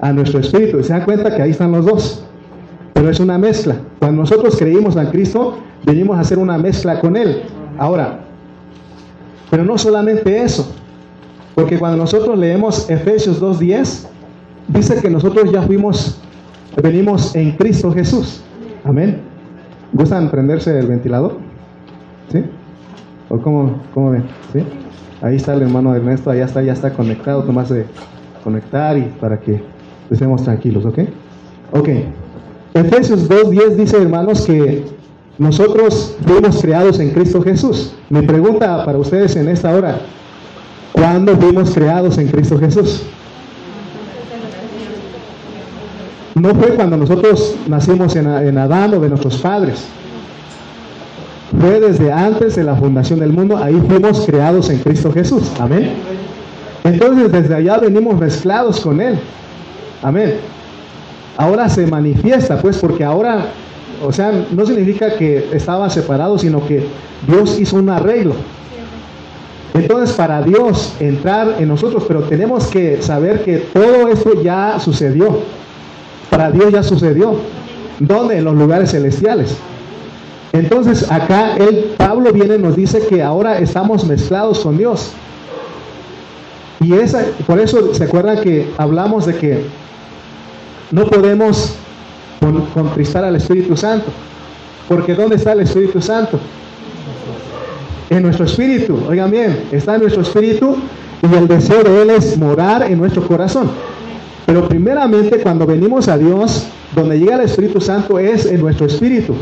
[0.00, 0.78] a nuestro Espíritu.
[0.78, 2.24] Y se dan cuenta que ahí están los dos,
[2.94, 3.76] pero es una mezcla.
[3.98, 7.42] Cuando nosotros creímos en Cristo, venimos a hacer una mezcla con Él.
[7.76, 8.20] Ahora,
[9.50, 10.74] pero no solamente eso,
[11.54, 14.06] porque cuando nosotros leemos Efesios 2.10,
[14.68, 16.18] dice que nosotros ya fuimos,
[16.82, 18.42] venimos en Cristo Jesús.
[18.84, 19.20] Amén.
[19.92, 21.36] ¿Gustan prenderse el ventilador?
[22.32, 22.42] ¿Sí?
[23.28, 24.24] ¿O cómo, cómo ven?
[24.52, 24.60] ¿Sí?
[25.22, 27.86] Ahí está el hermano Ernesto, allá está, ya está conectado, tomás de
[28.42, 29.62] conectar y para que
[30.10, 30.98] estemos tranquilos, ¿ok?
[31.72, 31.88] Ok.
[32.74, 34.84] Efesios 2.10 dice, hermanos, que
[35.38, 37.94] nosotros fuimos creados en Cristo Jesús.
[38.10, 40.00] Mi pregunta para ustedes en esta hora,
[40.94, 43.02] ¿Cuándo fuimos creados en Cristo Jesús?
[46.36, 49.86] No fue cuando nosotros nacimos en, Adán o de nuestros padres.
[51.60, 55.50] fue desde antes de la fundación del mundo, ahí fuimos creados en Cristo Jesús.
[55.58, 55.94] Amén.
[56.84, 59.18] Entonces desde allá venimos mezclados con Él.
[60.00, 60.34] Amén.
[61.36, 63.46] Ahora se manifiesta, pues, porque ahora,
[64.00, 66.86] o sea, no significa que estaba separado, sino que
[67.26, 68.36] Dios hizo un arreglo.
[69.74, 75.40] Entonces, para Dios entrar en nosotros, pero tenemos que saber que todo esto ya sucedió.
[76.30, 77.36] Para Dios ya sucedió.
[77.98, 78.38] ¿Dónde?
[78.38, 79.56] En los lugares celestiales.
[80.52, 85.10] Entonces, acá el Pablo viene y nos dice que ahora estamos mezclados con Dios.
[86.80, 89.64] Y esa, por eso se acuerdan que hablamos de que
[90.92, 91.74] no podemos
[92.72, 94.06] contristar al Espíritu Santo.
[94.88, 96.38] Porque ¿dónde está el Espíritu Santo?
[98.10, 98.98] En nuestro espíritu.
[99.08, 100.76] Oigan bien, está en nuestro espíritu
[101.22, 103.70] y el deseo de Él es morar en nuestro corazón.
[104.46, 109.34] Pero primeramente cuando venimos a Dios, donde llega el Espíritu Santo es en nuestro espíritu.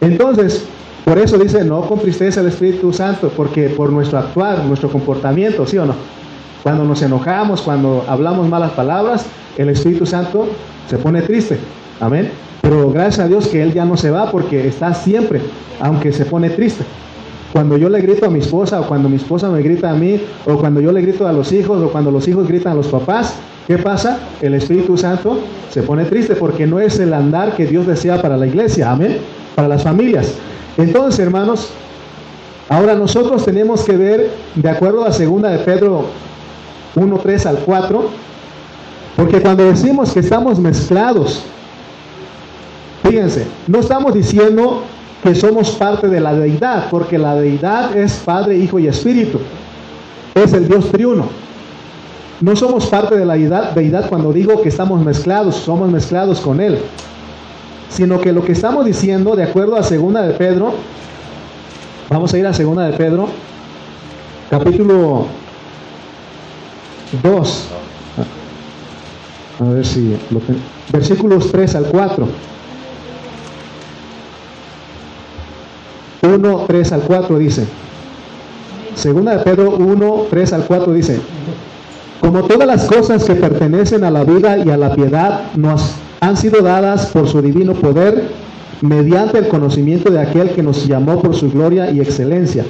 [0.00, 0.64] Entonces,
[1.04, 5.78] por eso dice, no contristeces al Espíritu Santo, porque por nuestro actuar, nuestro comportamiento, ¿sí
[5.78, 5.94] o no?
[6.62, 9.26] Cuando nos enojamos, cuando hablamos malas palabras,
[9.58, 10.48] el Espíritu Santo
[10.88, 11.58] se pone triste.
[12.00, 12.30] Amén.
[12.60, 15.40] Pero gracias a Dios que Él ya no se va porque está siempre,
[15.80, 16.84] aunque se pone triste.
[17.52, 20.18] Cuando yo le grito a mi esposa o cuando mi esposa me grita a mí
[20.46, 22.86] o cuando yo le grito a los hijos o cuando los hijos gritan a los
[22.86, 23.34] papás,
[23.66, 24.18] ¿qué pasa?
[24.40, 25.38] El Espíritu Santo
[25.70, 29.18] se pone triste porque no es el andar que Dios desea para la iglesia, amén,
[29.54, 30.32] para las familias.
[30.78, 31.68] Entonces, hermanos,
[32.70, 36.06] ahora nosotros tenemos que ver, de acuerdo a segunda de Pedro
[36.94, 38.10] 1, 3 al 4,
[39.14, 41.42] porque cuando decimos que estamos mezclados,
[43.02, 44.84] fíjense, no estamos diciendo
[45.22, 49.38] que somos parte de la deidad, porque la deidad es Padre, Hijo y Espíritu.
[50.34, 51.28] Es el Dios triuno.
[52.40, 56.60] No somos parte de la deidad, deidad cuando digo que estamos mezclados, somos mezclados con
[56.60, 56.78] Él.
[57.88, 60.74] Sino que lo que estamos diciendo, de acuerdo a segunda de Pedro,
[62.10, 63.28] vamos a ir a segunda de Pedro,
[64.50, 65.26] capítulo
[67.22, 67.68] 2.
[69.60, 70.40] A ver si lo
[70.90, 72.26] Versículos 3 al 4.
[76.22, 77.66] 1, 3 al 4 dice.
[78.94, 81.20] Segunda de Pedro 1, 3 al 4 dice.
[82.20, 86.36] Como todas las cosas que pertenecen a la vida y a la piedad nos han
[86.36, 88.28] sido dadas por su divino poder,
[88.80, 92.64] mediante el conocimiento de aquel que nos llamó por su gloria y excelencia,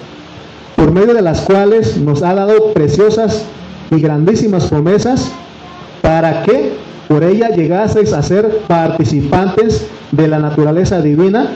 [0.77, 3.45] por medio de las cuales nos ha dado preciosas
[3.91, 5.31] y grandísimas promesas
[6.01, 6.73] para que
[7.09, 11.49] por ella llegaseis a ser participantes de la naturaleza divina,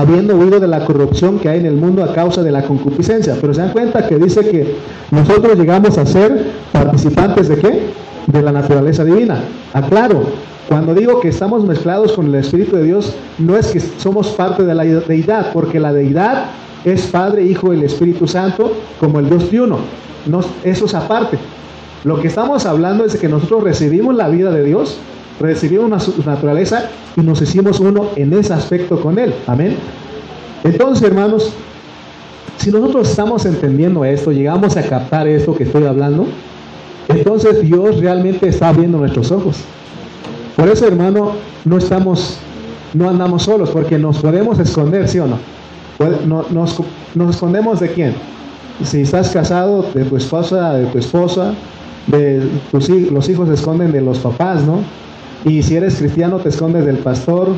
[0.00, 3.36] habiendo huido de la corrupción que hay en el mundo a causa de la concupiscencia.
[3.40, 4.74] Pero se dan cuenta que dice que
[5.12, 7.80] nosotros llegamos a ser participantes de qué?
[8.26, 9.38] De la naturaleza divina.
[9.72, 10.24] Aclaro,
[10.68, 14.64] cuando digo que estamos mezclados con el Espíritu de Dios, no es que somos parte
[14.64, 16.46] de la deidad, porque la deidad
[16.84, 19.78] es Padre, Hijo y el Espíritu Santo, como el Dios triuno.
[20.26, 21.38] No, eso es aparte.
[22.02, 24.98] Lo que estamos hablando es de que nosotros recibimos la vida de Dios,
[25.40, 29.34] recibimos su naturaleza y nos hicimos uno en ese aspecto con Él.
[29.46, 29.76] Amén.
[30.62, 31.52] Entonces, hermanos,
[32.56, 36.26] si nosotros estamos entendiendo esto, llegamos a captar esto que estoy hablando,
[37.08, 39.58] entonces Dios realmente está abriendo nuestros ojos.
[40.56, 41.32] Por eso, hermano,
[41.64, 42.38] no estamos,
[42.94, 45.38] no andamos solos, porque nos podemos esconder, ¿sí o no?
[46.26, 46.80] Nos,
[47.14, 48.14] nos escondemos de quién?
[48.82, 51.52] Si estás casado, de tu esposa, de tu esposa,
[52.06, 54.80] de tus, los hijos se esconden de los papás, ¿no?
[55.44, 57.48] Y si eres cristiano te escondes del pastor,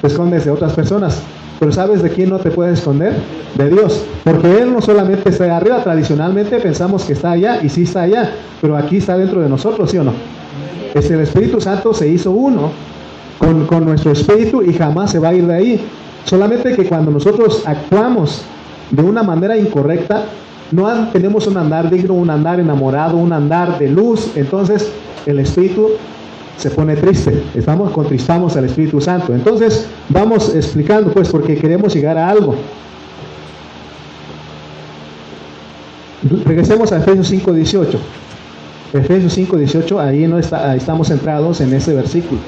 [0.00, 1.20] te escondes de otras personas.
[1.60, 3.14] Pero ¿sabes de quién no te puedes esconder?
[3.54, 4.04] De Dios.
[4.24, 8.32] Porque Él no solamente está arriba, tradicionalmente pensamos que está allá y sí está allá,
[8.60, 10.12] pero aquí está dentro de nosotros, ¿sí o no?
[10.94, 12.70] Es el Espíritu Santo se hizo uno
[13.38, 15.80] con, con nuestro espíritu y jamás se va a ir de ahí.
[16.24, 18.42] Solamente que cuando nosotros actuamos
[18.90, 20.24] de una manera incorrecta,
[20.70, 24.90] no tenemos un andar digno, un andar enamorado, un andar de luz, entonces
[25.26, 25.90] el Espíritu
[26.56, 27.42] se pone triste.
[27.54, 29.34] Estamos contristamos al Espíritu Santo.
[29.34, 32.54] Entonces, vamos explicando pues porque queremos llegar a algo.
[36.44, 37.98] Regresemos a Efesios 5:18.
[38.94, 42.40] Efesios 5:18, ahí no está, ahí estamos centrados en ese versículo.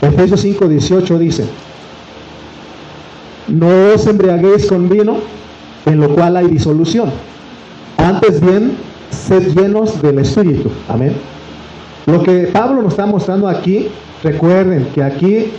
[0.00, 1.44] Efesios 5:18 dice:
[3.48, 5.18] No os embriaguéis con vino
[5.86, 7.10] en lo cual hay disolución.
[7.98, 8.76] Antes bien,
[9.10, 10.70] sed llenos del Espíritu.
[10.88, 11.12] Amén.
[12.06, 13.88] Lo que Pablo nos está mostrando aquí,
[14.22, 15.50] recuerden que aquí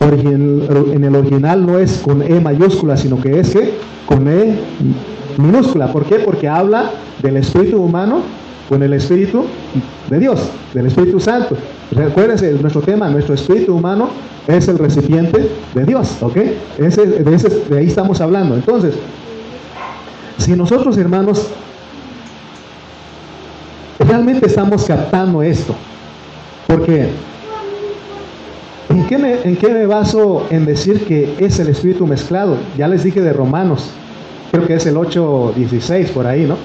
[0.00, 3.74] en el original no es con E mayúscula, sino que es que
[4.06, 4.58] con E
[5.38, 5.92] minúscula.
[5.92, 6.16] ¿Por qué?
[6.16, 6.90] Porque habla
[7.22, 8.22] del espíritu humano
[8.68, 9.44] con el espíritu
[10.08, 11.56] de Dios, del Espíritu Santo.
[11.92, 14.08] Recuérdense, nuestro tema, nuestro espíritu humano
[14.46, 16.36] es el recipiente de Dios, ¿ok?
[16.78, 18.54] Ese, de, ahí estamos hablando.
[18.54, 18.94] Entonces,
[20.38, 21.48] si nosotros, hermanos,
[24.14, 25.74] realmente estamos captando esto,
[26.68, 27.08] porque
[28.88, 32.56] ¿en qué, me, ¿en qué me baso en decir que es el espíritu mezclado?
[32.78, 33.90] Ya les dije de Romanos,
[34.52, 36.56] creo que es el 8.16 por ahí, ¿no?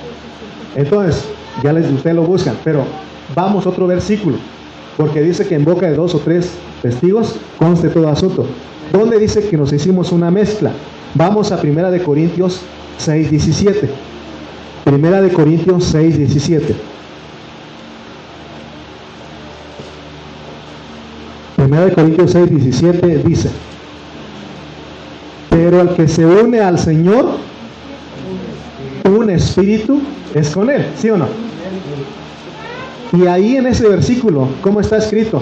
[0.76, 1.26] Entonces,
[1.64, 2.84] ya les, ustedes lo buscan, pero
[3.34, 4.38] vamos a otro versículo,
[4.96, 6.52] porque dice que en boca de dos o tres
[6.84, 8.46] testigos conste todo asunto.
[8.94, 10.72] ¿Dónde dice que nos hicimos una mezcla?
[11.16, 12.62] Vamos a Primera de Corintios
[12.98, 13.90] 6, 17.
[14.84, 16.16] Primera de Corintios 6,
[21.69, 21.71] 17.
[21.71, 23.49] Primera de Corintios 6, 17 dice,
[25.49, 27.38] pero el que se une al Señor,
[29.05, 30.01] un espíritu
[30.34, 31.27] es con él, ¿sí o no?
[33.13, 35.41] Y ahí en ese versículo, ¿cómo está escrito?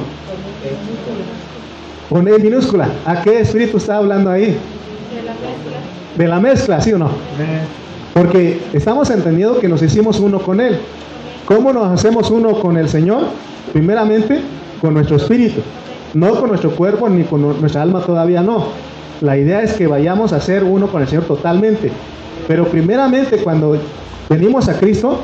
[2.09, 2.89] Con E minúscula.
[3.05, 4.57] ¿A qué espíritu está hablando ahí?
[6.17, 7.09] De la mezcla, ¿sí o no?
[8.13, 10.77] Porque estamos entendiendo que nos hicimos uno con Él.
[11.45, 13.23] ¿Cómo nos hacemos uno con el Señor?
[13.71, 14.41] Primeramente,
[14.81, 15.61] con nuestro espíritu.
[16.13, 18.67] No con nuestro cuerpo ni con nuestra alma todavía no.
[19.21, 21.91] La idea es que vayamos a ser uno con el Señor totalmente.
[22.47, 23.77] Pero primeramente cuando
[24.29, 25.19] venimos a Cristo,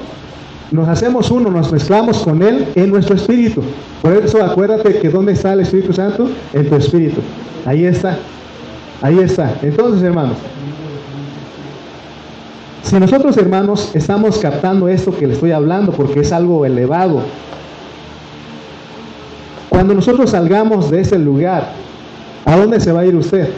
[0.72, 3.62] nos hacemos uno, nos mezclamos con Él en nuestro espíritu.
[4.02, 6.28] Por eso acuérdate que ¿dónde está el Espíritu Santo?
[6.52, 7.22] En tu espíritu.
[7.66, 8.18] Ahí está.
[9.02, 9.56] Ahí está.
[9.62, 10.38] Entonces, hermanos,
[12.82, 17.22] si nosotros, hermanos, estamos captando esto que le estoy hablando, porque es algo elevado,
[19.74, 21.72] cuando nosotros salgamos de ese lugar,
[22.46, 23.50] ¿a dónde se va a ir usted?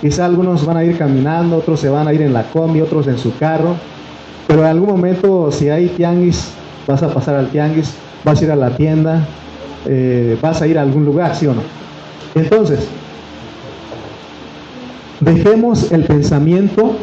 [0.00, 3.06] Quizá algunos van a ir caminando, otros se van a ir en la combi, otros
[3.06, 3.74] en su carro,
[4.46, 6.48] pero en algún momento, si hay tianguis,
[6.86, 7.92] vas a pasar al tianguis,
[8.24, 9.22] vas a ir a la tienda,
[9.84, 11.60] eh, vas a ir a algún lugar, ¿sí o no?
[12.34, 12.88] Entonces,
[15.20, 16.96] dejemos el pensamiento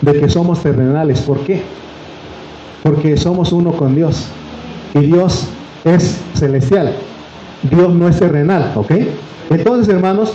[0.00, 1.20] de que somos terrenales.
[1.20, 1.60] ¿Por qué?
[2.82, 4.28] Porque somos uno con Dios.
[4.94, 5.46] Y Dios
[5.84, 6.94] es celestial.
[7.70, 8.92] Dios no es terrenal, ¿ok?
[9.50, 10.32] Entonces, hermanos,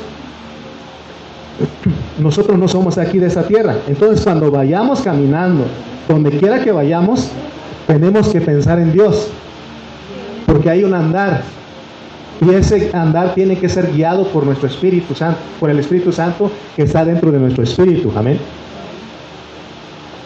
[2.20, 3.76] nosotros no somos aquí de esta tierra.
[3.88, 5.66] Entonces, cuando vayamos caminando
[6.08, 7.30] donde quiera que vayamos,
[7.88, 9.28] tenemos que pensar en Dios,
[10.46, 11.44] porque hay un andar,
[12.42, 16.50] y ese andar tiene que ser guiado por nuestro Espíritu Santo, por el Espíritu Santo
[16.76, 18.40] que está dentro de nuestro Espíritu, amén.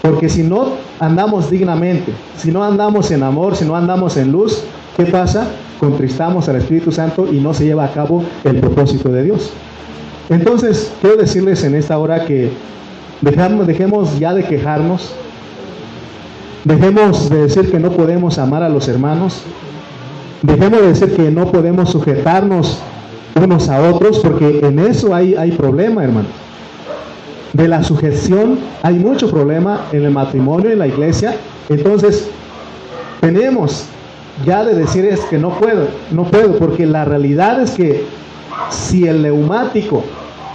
[0.02, 4.64] Porque si no andamos dignamente, si no andamos en amor, si no andamos en luz,
[4.98, 5.48] ¿qué pasa?
[5.84, 9.52] Contristamos al Espíritu Santo y no se lleva a cabo el propósito de Dios.
[10.30, 12.52] Entonces, quiero decirles en esta hora que
[13.22, 15.14] dejamos, dejemos ya de quejarnos,
[16.64, 19.42] Dejemos de decir que no podemos amar a los hermanos.
[20.42, 22.80] Dejemos de decir que no podemos sujetarnos
[23.36, 26.30] unos a otros, porque en eso hay, hay problema, hermano.
[27.52, 31.36] De la sujeción hay mucho problema en el matrimonio, en la iglesia.
[31.68, 32.30] Entonces,
[33.20, 33.88] tenemos
[34.46, 38.04] ya de decir es que no puedo, no puedo, porque la realidad es que
[38.70, 40.04] si el neumático,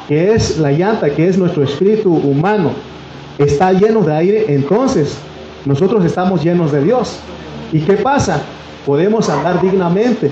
[0.09, 2.71] que es la llanta, que es nuestro espíritu humano,
[3.39, 5.17] está lleno de aire, entonces
[5.65, 7.19] nosotros estamos llenos de Dios.
[7.73, 8.41] ¿Y qué pasa?
[8.85, 10.31] Podemos andar dignamente,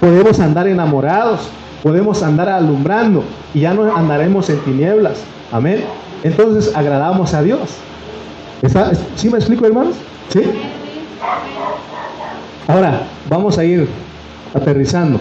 [0.00, 1.48] podemos andar enamorados,
[1.82, 5.18] podemos andar alumbrando y ya no andaremos en tinieblas.
[5.50, 5.84] Amén.
[6.22, 7.60] Entonces agradamos a Dios.
[9.16, 9.94] ¿Sí me explico, hermanos?
[10.30, 10.42] ¿Sí?
[12.68, 13.88] Ahora, vamos a ir
[14.52, 15.18] aterrizando.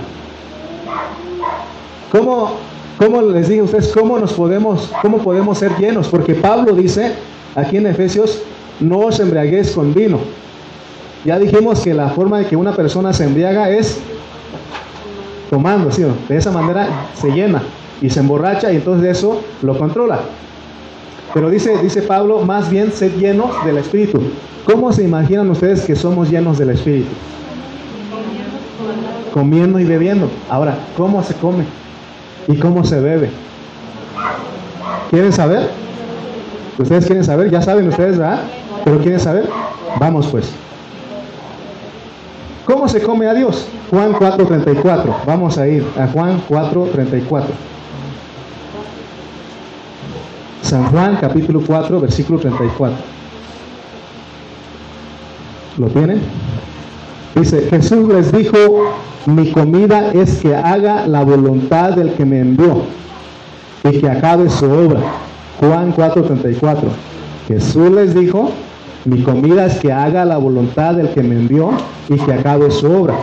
[2.12, 2.56] ¿Cómo,
[2.98, 6.10] cómo les dije a ustedes, cómo nos podemos, cómo podemos ser llenos?
[6.10, 7.14] Porque Pablo dice
[7.56, 8.42] aquí en Efesios
[8.82, 10.20] no os embriaguéis con vino.
[11.24, 13.98] Ya dijimos que la forma de que una persona se embriaga es
[15.50, 15.90] tomando.
[16.28, 17.64] De esa manera se llena
[18.02, 20.20] y se emborracha y entonces eso lo controla.
[21.34, 24.22] Pero dice, dice Pablo, más bien sed llenos del Espíritu.
[24.66, 27.10] ¿Cómo se imaginan ustedes que somos llenos del Espíritu?
[29.34, 30.30] Comiendo y bebiendo.
[30.50, 31.66] Ahora, ¿cómo se come?
[32.48, 33.30] ¿Y cómo se bebe?
[35.10, 35.70] ¿Quieren saber?
[36.78, 37.50] ¿Ustedes quieren saber?
[37.50, 38.42] Ya saben ustedes, ¿verdad?
[38.84, 39.50] ¿Pero quieren saber?
[40.00, 40.52] Vamos pues.
[42.66, 43.66] ¿Cómo se come a Dios?
[43.90, 45.16] Juan 4.34.
[45.26, 47.44] Vamos a ir a Juan 4.34.
[50.68, 52.98] San Juan capítulo 4, versículo 34.
[55.78, 56.20] ¿Lo tienen?
[57.36, 58.58] Dice, Jesús les dijo,
[59.28, 62.82] mi comida es que haga la voluntad del que me envió
[63.86, 65.00] y que acabe su obra.
[65.62, 66.76] Juan 4:34.
[67.48, 68.52] Jesús les dijo,
[69.06, 71.70] mi comida es que haga la voluntad del que me envió
[72.10, 73.16] y que acabe su obra.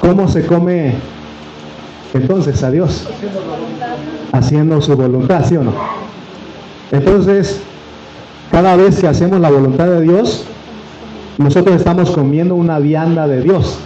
[0.00, 0.94] ¿Cómo se come
[2.14, 3.06] entonces a Dios?
[4.32, 5.72] Haciendo su voluntad, ¿sí o no?
[6.92, 7.60] Entonces,
[8.50, 10.44] cada vez que hacemos la voluntad de Dios,
[11.38, 13.78] nosotros estamos comiendo una vianda de Dios.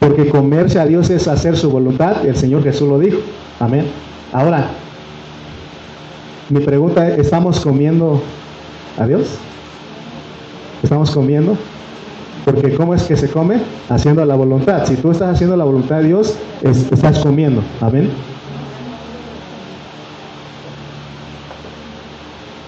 [0.00, 3.18] Porque comerse a Dios es hacer su voluntad, el Señor Jesús lo dijo.
[3.60, 3.86] Amén.
[4.32, 4.70] Ahora,
[6.48, 8.22] mi pregunta es, ¿estamos comiendo
[8.96, 9.28] a Dios?
[10.82, 11.56] ¿Estamos comiendo?
[12.50, 13.60] Porque ¿cómo es que se come?
[13.90, 14.86] Haciendo la voluntad.
[14.86, 17.62] Si tú estás haciendo la voluntad de Dios, estás comiendo.
[17.82, 18.08] Amén.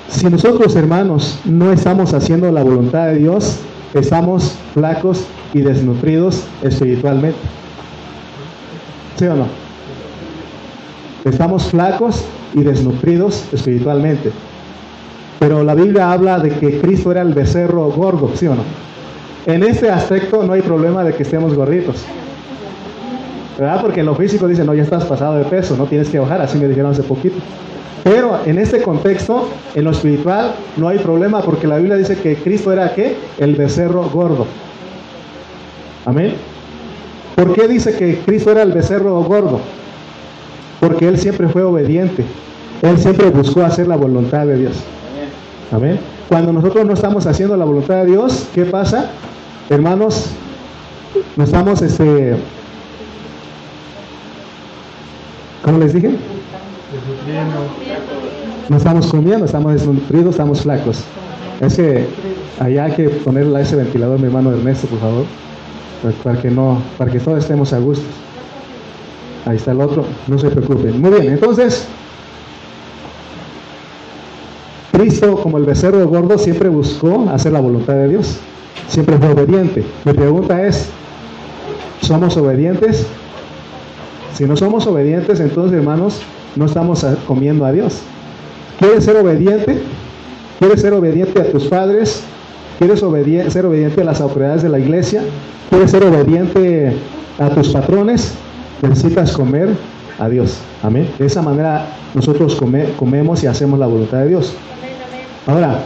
[0.09, 3.61] Si nosotros hermanos no estamos haciendo la voluntad de Dios,
[3.95, 5.24] estamos flacos
[5.55, 7.39] y desnutridos espiritualmente.
[9.16, 9.47] ¿Sí o no?
[11.24, 12.22] Estamos flacos
[12.53, 14.31] y desnutridos espiritualmente.
[15.39, 18.89] Pero la Biblia habla de que Cristo era el becerro gordo, ¿sí o no?
[19.47, 22.05] En este aspecto no hay problema de que estemos gorditos.
[23.59, 23.80] ¿Verdad?
[23.80, 26.41] Porque en lo físico dicen, no, ya estás pasado de peso, no tienes que bajar,
[26.41, 27.36] así me dijeron hace poquito.
[28.03, 32.36] Pero en este contexto, en lo espiritual, no hay problema porque la Biblia dice que
[32.36, 33.16] Cristo era qué?
[33.38, 34.47] El becerro gordo.
[36.07, 36.34] Amén.
[37.36, 39.61] ¿Por qué dice que Cristo era el becerro gordo?
[40.80, 42.24] Porque Él siempre fue obediente.
[42.80, 44.76] Él siempre buscó hacer la voluntad de Dios.
[45.70, 45.99] Amén.
[46.28, 49.11] Cuando nosotros no estamos haciendo la voluntad de Dios, ¿qué pasa?
[49.70, 50.26] Hermanos,
[51.36, 52.34] no estamos, este,
[55.62, 56.10] ¿cómo les dije?
[58.68, 61.04] No estamos comiendo, estamos desnutridos, estamos flacos.
[61.60, 62.04] Es que
[62.58, 65.24] allá hay que ponerle ese ventilador, mi hermano Ernesto, por favor,
[66.24, 68.06] para que no, para que todos estemos a gusto.
[69.46, 71.00] Ahí está el otro, no se preocupen.
[71.00, 71.86] Muy bien, entonces,
[74.90, 78.40] Cristo, como el becerro gordo, siempre buscó hacer la voluntad de Dios.
[78.91, 79.84] Siempre fue obediente.
[80.05, 80.88] Mi pregunta es,
[82.03, 83.07] ¿somos obedientes?
[84.34, 86.20] Si no somos obedientes, entonces, hermanos,
[86.57, 88.01] no estamos comiendo a Dios.
[88.80, 89.80] ¿Quieres ser obediente?
[90.59, 92.24] ¿Quieres ser obediente a tus padres?
[92.78, 95.22] ¿Quieres ser obediente a las autoridades de la iglesia?
[95.68, 96.97] ¿Quieres ser obediente
[97.38, 98.32] a tus patrones?
[98.82, 99.68] Necesitas comer
[100.18, 100.59] a Dios.
[100.82, 101.09] Amén.
[101.16, 102.61] De esa manera nosotros
[102.99, 104.53] comemos y hacemos la voluntad de Dios.
[105.47, 105.78] Ahora,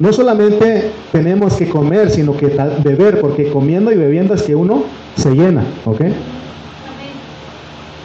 [0.00, 2.46] no solamente tenemos que comer, sino que
[2.84, 4.84] beber, porque comiendo y bebiendo es que uno
[5.16, 5.64] se llena.
[5.84, 6.02] ¿Ok?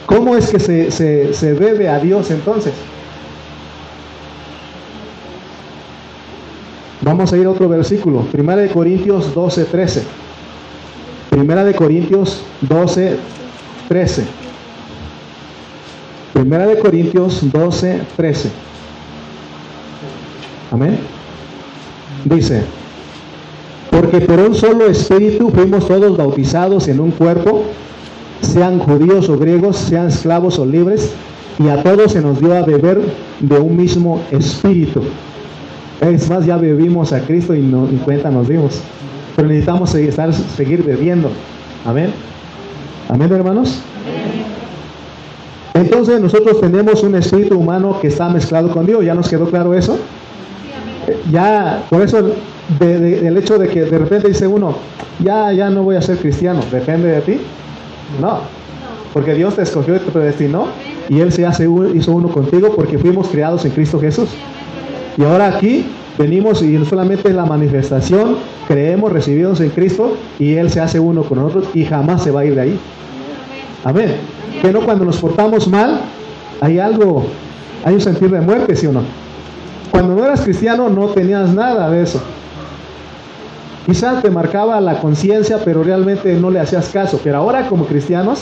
[0.05, 2.73] ¿Cómo es que se, se, debe a Dios entonces?
[7.01, 10.03] Vamos a ir a otro versículo, Primera de Corintios 12, 13.
[11.29, 13.17] Primera de Corintios 12,
[13.89, 14.23] 13.
[16.31, 18.51] Primera de Corintios 12, 13.
[20.71, 21.22] Amén.
[22.25, 22.63] Dice,
[23.91, 27.63] porque por un solo espíritu fuimos todos bautizados en un cuerpo
[28.43, 31.11] sean judíos o griegos, sean esclavos o libres,
[31.59, 32.99] y a todos se nos dio a beber
[33.39, 35.01] de un mismo espíritu.
[36.01, 38.79] Es más, ya bebimos a Cristo y, no, cuenta nos dimos.
[39.35, 41.29] Pero necesitamos estar, seguir bebiendo.
[41.85, 42.11] Amén.
[43.09, 43.79] Amén, hermanos.
[45.73, 49.03] Entonces nosotros tenemos un espíritu humano que está mezclado con Dios.
[49.05, 49.97] ¿Ya nos quedó claro eso?
[51.31, 52.31] Ya, por eso
[52.79, 54.75] el hecho de que de repente dice uno,
[55.23, 57.37] ya, ya no voy a ser cristiano, depende de ti.
[58.21, 58.39] No,
[59.13, 60.67] porque Dios te escogió y te predestinó
[61.09, 64.29] y Él se hace hizo uno contigo porque fuimos creados en Cristo Jesús.
[65.17, 65.85] Y ahora aquí
[66.17, 68.37] venimos y no solamente la manifestación,
[68.67, 72.41] creemos, recibidos en Cristo y Él se hace uno con nosotros y jamás se va
[72.41, 72.79] a ir de ahí.
[73.83, 74.15] Amén.
[74.71, 75.99] No cuando nos portamos mal,
[76.61, 77.25] hay algo,
[77.83, 79.01] hay un sentir de muerte, ¿sí o no?
[79.93, 82.19] Cuando no eras cristiano no tenías nada de eso.
[83.85, 87.19] Quizás te marcaba la conciencia, pero realmente no le hacías caso.
[87.23, 88.41] Pero ahora como cristianos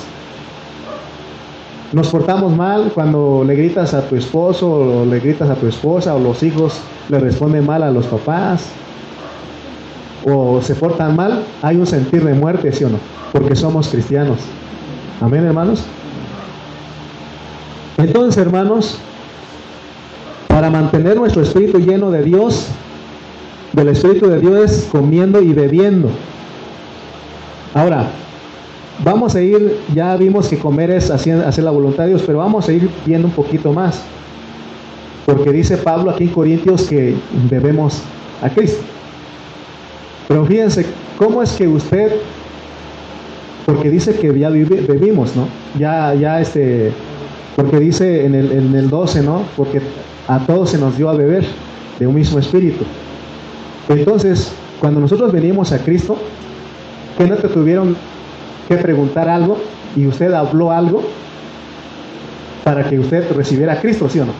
[1.91, 6.15] nos portamos mal cuando le gritas a tu esposo o le gritas a tu esposa
[6.15, 6.79] o los hijos
[7.09, 8.67] le responden mal a los papás
[10.25, 12.97] o se portan mal, hay un sentir de muerte, ¿sí o no?
[13.33, 14.39] Porque somos cristianos.
[15.19, 15.83] Amén, hermanos.
[17.97, 18.99] Entonces, hermanos,
[20.61, 22.67] para mantener nuestro espíritu lleno de Dios,
[23.73, 26.07] del Espíritu de Dios comiendo y bebiendo.
[27.73, 28.11] Ahora,
[29.03, 32.37] vamos a ir, ya vimos que comer es hacer, hacer la voluntad de Dios, pero
[32.37, 34.03] vamos a ir viendo un poquito más.
[35.25, 37.15] Porque dice Pablo aquí en Corintios que
[37.49, 38.03] debemos
[38.43, 38.83] a Cristo.
[40.27, 40.85] Pero fíjense,
[41.17, 42.17] ¿cómo es que usted,
[43.65, 45.47] porque dice que ya bebimos, ¿no?
[45.79, 46.91] Ya, ya este,
[47.55, 49.41] Porque dice en el, en el 12, ¿no?
[49.57, 49.81] Porque
[50.31, 51.45] a todos se nos dio a beber
[51.99, 52.85] de un mismo espíritu.
[53.89, 56.17] Entonces, cuando nosotros venimos a Cristo,
[57.17, 57.97] que no te tuvieron
[58.69, 59.57] que preguntar algo
[59.93, 61.03] y usted habló algo
[62.63, 64.31] para que usted recibiera a Cristo, ¿sí o no?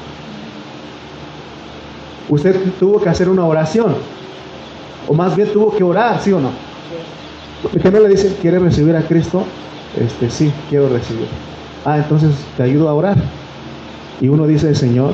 [2.30, 3.96] Usted tuvo que hacer una oración,
[5.10, 6.52] o más bien tuvo que orar, ¿sí o no?
[7.64, 9.44] Porque no le dicen, ¿quiere recibir a Cristo?
[10.00, 11.28] Este, sí, quiero recibir.
[11.84, 13.18] Ah, entonces te ayudo a orar.
[14.22, 15.14] Y uno dice, Señor,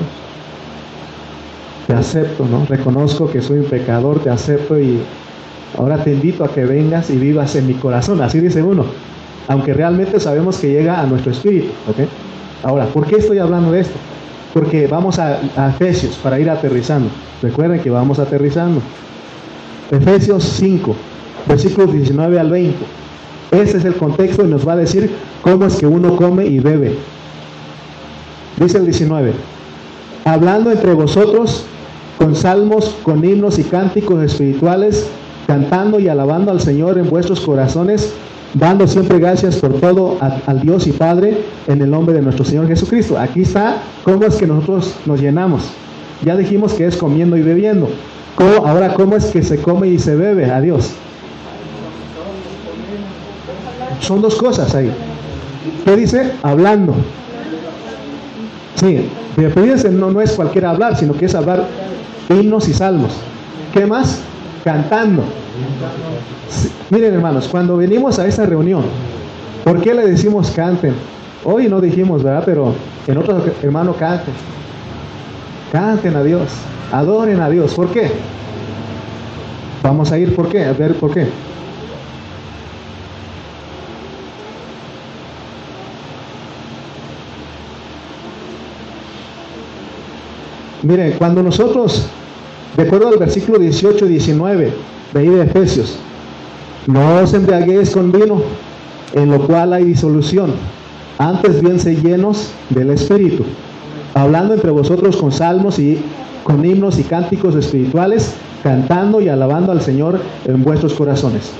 [1.87, 2.65] te acepto, ¿no?
[2.65, 4.99] Reconozco que soy un pecador, te acepto y
[5.77, 8.21] ahora te invito a que vengas y vivas en mi corazón.
[8.21, 8.85] Así dice uno.
[9.47, 12.07] Aunque realmente sabemos que llega a nuestro espíritu, ¿ok?
[12.63, 13.95] Ahora, ¿por qué estoy hablando de esto?
[14.53, 17.09] Porque vamos a, a Efesios para ir aterrizando.
[17.41, 18.81] Recuerden que vamos aterrizando.
[19.89, 20.93] Efesios 5,
[21.47, 22.75] versículos 19 al 20.
[23.51, 25.09] Ese es el contexto y nos va a decir
[25.41, 26.97] cómo es que uno come y bebe.
[28.57, 29.33] Dice el 19,
[30.25, 31.65] hablando entre vosotros
[32.17, 35.07] con salmos, con himnos y cánticos espirituales,
[35.45, 38.13] cantando y alabando al Señor en vuestros corazones,
[38.53, 42.67] dando siempre gracias por todo al Dios y Padre en el nombre de nuestro Señor
[42.67, 43.17] Jesucristo.
[43.17, 45.63] Aquí está cómo es que nosotros nos llenamos.
[46.25, 47.89] Ya dijimos que es comiendo y bebiendo.
[48.65, 50.91] ahora, ¿cómo es que se come y se bebe a Dios?
[54.01, 54.91] Son dos cosas ahí.
[55.85, 56.31] ¿Qué dice?
[56.43, 56.93] Hablando.
[58.75, 61.65] Sí, pero fíjense, no, no es cualquier hablar, sino que es hablar
[62.29, 63.13] himnos y salmos.
[63.73, 64.21] ¿Qué más?
[64.63, 65.23] Cantando.
[66.89, 68.83] miren hermanos, cuando venimos a esta reunión,
[69.63, 70.93] ¿por qué le decimos canten?
[71.43, 72.43] Hoy no dijimos, ¿verdad?
[72.45, 72.73] Pero
[73.07, 74.33] en otros hermanos canten.
[75.71, 76.49] Canten a Dios,
[76.91, 77.73] adoren a Dios.
[77.73, 78.11] ¿Por qué?
[79.83, 80.65] Vamos a ir, ¿por qué?
[80.65, 81.27] A ver, ¿por qué?
[90.87, 92.05] Miren, cuando nosotros,
[92.77, 94.73] de acuerdo al versículo 18 y 19
[95.13, 95.97] de ahí de Efesios,
[96.85, 98.41] no os embriaguéis con vino,
[99.11, 100.53] en lo cual hay disolución,
[101.17, 103.43] antes bien se llenos del Espíritu,
[104.13, 105.99] hablando entre vosotros con salmos y
[106.45, 111.51] con himnos y cánticos espirituales, cantando y alabando al Señor en vuestros corazones.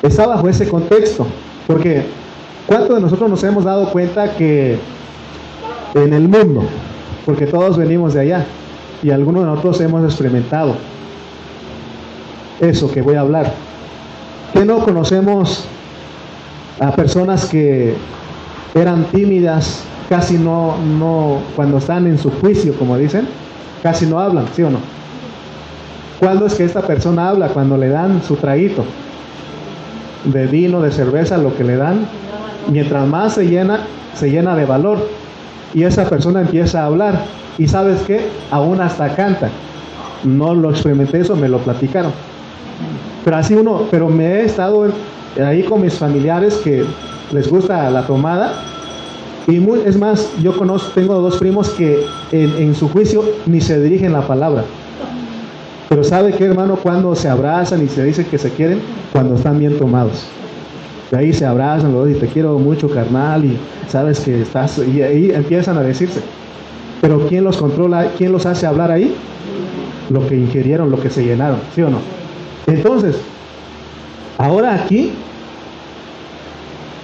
[0.00, 1.26] Está bajo ese contexto,
[1.66, 2.04] porque
[2.66, 4.78] ¿cuántos de nosotros nos hemos dado cuenta que
[5.94, 6.62] en el mundo,
[7.24, 8.46] porque todos venimos de allá
[9.02, 10.76] y algunos de nosotros hemos experimentado
[12.60, 13.52] eso que voy a hablar.
[14.52, 15.64] Que no conocemos
[16.80, 17.94] a personas que
[18.74, 23.28] eran tímidas, casi no, no, cuando están en su juicio, como dicen,
[23.82, 24.78] casi no hablan, ¿sí o no?
[26.18, 27.48] ¿Cuándo es que esta persona habla?
[27.48, 28.84] Cuando le dan su traguito
[30.24, 32.06] de vino, de cerveza, lo que le dan,
[32.70, 33.80] mientras más se llena,
[34.14, 35.08] se llena de valor
[35.74, 37.24] y esa persona empieza a hablar
[37.58, 39.50] y sabes que aún hasta canta.
[40.24, 42.12] No lo experimenté eso, me lo platicaron.
[43.24, 44.86] Pero así uno, pero me he estado
[45.44, 46.84] ahí con mis familiares que
[47.32, 48.52] les gusta la tomada
[49.48, 54.12] y es más, yo conozco, tengo dos primos que en, su juicio ni se dirigen
[54.12, 54.64] la palabra.
[55.88, 59.58] Pero sabe que hermano, cuando se abrazan y se dicen que se quieren, cuando están
[59.58, 60.26] bien tomados.
[61.10, 64.78] De ahí se abrazan los dos y te quiero mucho, carnal, y sabes que estás,
[64.78, 66.20] y ahí empiezan a decirse.
[67.00, 68.12] Pero ¿quién los controla?
[68.16, 69.14] ¿Quién los hace hablar ahí?
[70.10, 71.98] Lo que ingirieron, lo que se llenaron, ¿sí o no?
[72.66, 73.16] Entonces,
[74.36, 75.12] ahora aquí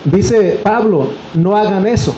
[0.05, 2.15] dice Pablo, no hagan eso.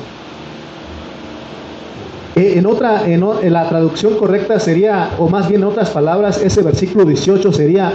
[2.34, 6.42] E, en otra, en, en la traducción correcta sería, o más bien en otras palabras,
[6.42, 7.92] ese versículo 18 sería,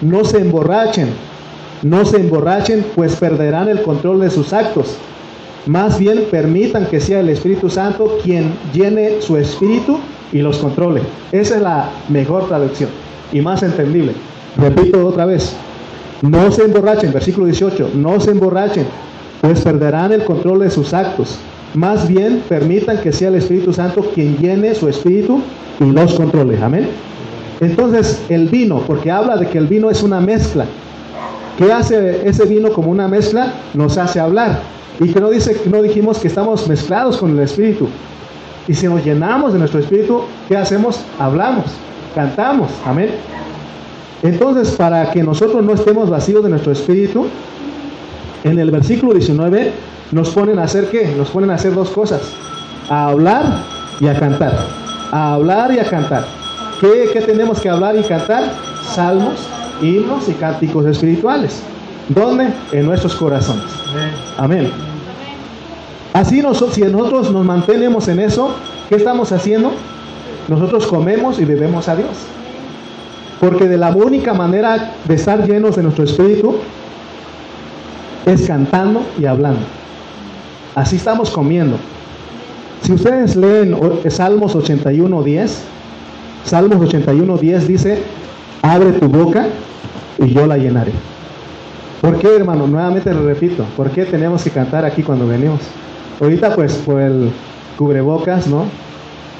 [0.00, 1.08] no se emborrachen
[1.82, 4.96] no se emborrachen, pues perderán el control de sus actos.
[5.66, 9.98] Más bien permitan que sea el Espíritu Santo quien llene su espíritu
[10.32, 11.02] y los controle.
[11.32, 12.90] Esa es la mejor traducción
[13.32, 14.12] y más entendible.
[14.56, 15.54] Repito otra vez.
[16.22, 18.86] No se emborrachen, versículo 18, no se emborrachen,
[19.40, 21.38] pues perderán el control de sus actos.
[21.74, 25.40] Más bien permitan que sea el Espíritu Santo quien llene su espíritu
[25.78, 26.58] y los controle.
[26.62, 26.88] Amén.
[27.60, 30.66] Entonces el vino, porque habla de que el vino es una mezcla.
[31.60, 33.52] ¿Qué hace ese vino como una mezcla?
[33.74, 34.60] Nos hace hablar.
[34.98, 37.86] Y que no, dice, no dijimos que estamos mezclados con el Espíritu.
[38.66, 41.00] Y si nos llenamos de nuestro Espíritu, ¿qué hacemos?
[41.18, 41.66] Hablamos,
[42.14, 42.70] cantamos.
[42.86, 43.10] Amén.
[44.22, 47.26] Entonces, para que nosotros no estemos vacíos de nuestro Espíritu,
[48.42, 49.70] en el versículo 19
[50.12, 51.14] nos ponen a hacer qué?
[51.14, 52.22] Nos ponen a hacer dos cosas.
[52.88, 53.44] A hablar
[54.00, 54.66] y a cantar.
[55.12, 56.24] A hablar y a cantar.
[56.80, 58.44] ¿Qué, qué tenemos que hablar y cantar?
[58.94, 59.46] Salmos,
[59.82, 61.62] himnos y cánticos espirituales.
[62.08, 62.48] ¿Dónde?
[62.72, 63.66] En nuestros corazones.
[64.36, 64.70] Amén.
[66.12, 68.54] Así nosotros, si nosotros nos mantenemos en eso,
[68.88, 69.72] ¿qué estamos haciendo?
[70.48, 72.10] Nosotros comemos y bebemos a Dios.
[73.38, 76.56] Porque de la única manera de estar llenos de nuestro espíritu
[78.26, 79.60] es cantando y hablando.
[80.74, 81.76] Así estamos comiendo.
[82.82, 83.76] Si ustedes leen
[84.08, 85.62] Salmos 81, 10,
[86.44, 88.02] Salmos 81, 10 dice,
[88.62, 89.46] abre tu boca
[90.18, 90.92] y yo la llenaré.
[92.00, 92.66] ¿Por qué, hermano?
[92.66, 95.60] Nuevamente lo repito, ¿por qué tenemos que cantar aquí cuando venimos?
[96.20, 97.30] Ahorita pues por el
[97.76, 98.64] cubrebocas, ¿no?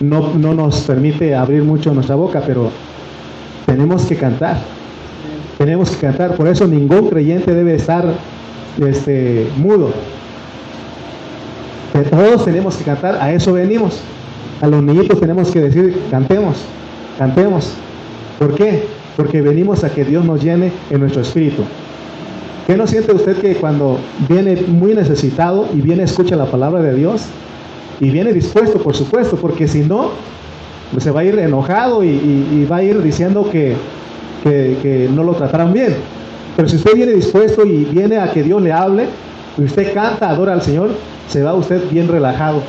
[0.01, 2.71] No, no nos permite abrir mucho nuestra boca, pero
[3.67, 4.59] tenemos que cantar.
[5.59, 6.37] Tenemos que cantar.
[6.37, 8.05] Por eso ningún creyente debe estar
[8.79, 9.93] este, mudo.
[12.11, 14.01] todos tenemos que cantar, a eso venimos.
[14.63, 16.57] A los niñitos tenemos que decir, cantemos,
[17.19, 17.73] cantemos.
[18.39, 19.00] ¿Por qué?
[19.21, 21.63] Porque venimos a que Dios nos llene en nuestro espíritu.
[22.67, 23.99] ¿Qué no siente usted que cuando
[24.31, 27.27] viene muy necesitado y viene escucha la palabra de Dios
[28.01, 30.13] y viene dispuesto, por supuesto, porque si no,
[30.91, 33.77] pues se va a ir enojado y, va a ir diciendo que,
[34.43, 35.97] que, no lo trataron bien.
[36.57, 39.05] Pero si usted viene dispuesto y viene a que Dios le hable,
[39.59, 40.93] y usted canta, adora al Señor,
[41.29, 42.63] se va usted bien relajado.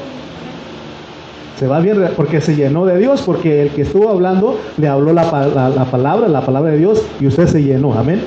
[1.62, 5.14] Se va bien, porque se llenó de Dios, porque el que estuvo hablando le habló
[5.14, 7.94] la, la palabra, la palabra de Dios, y usted se llenó.
[7.94, 8.24] Amén.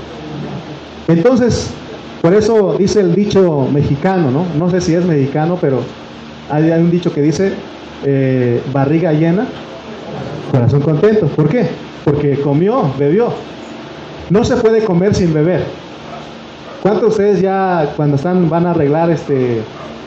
[1.09, 1.73] Entonces,
[2.23, 4.45] por eso dice el dicho mexicano, ¿no?
[4.57, 5.81] No sé si es mexicano, pero
[6.49, 7.55] hay, un dicho que dice,
[8.05, 9.49] eh, barriga llena,
[10.53, 11.27] corazón contento.
[11.27, 11.67] ¿Por qué?
[12.05, 13.31] Porque comió, bebió.
[14.31, 15.65] No se puede comer sin beber.
[16.85, 19.61] ¿Cuántos de ustedes ya cuando están van a arreglar este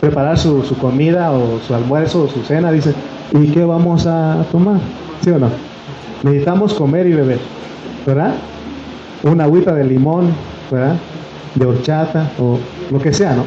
[0.07, 2.95] preparar su, su, comida o su almuerzo o su cena dicen,
[3.33, 4.79] ¿y qué vamos a tomar?
[5.21, 5.49] ¿Sí o no?
[6.23, 7.39] Necesitamos comer y beber,
[8.05, 8.35] ¿verdad?
[9.23, 10.29] Una agüita de limón,
[10.71, 10.95] ¿verdad?
[11.55, 12.57] De horchata o
[12.89, 13.43] lo que sea, ¿no?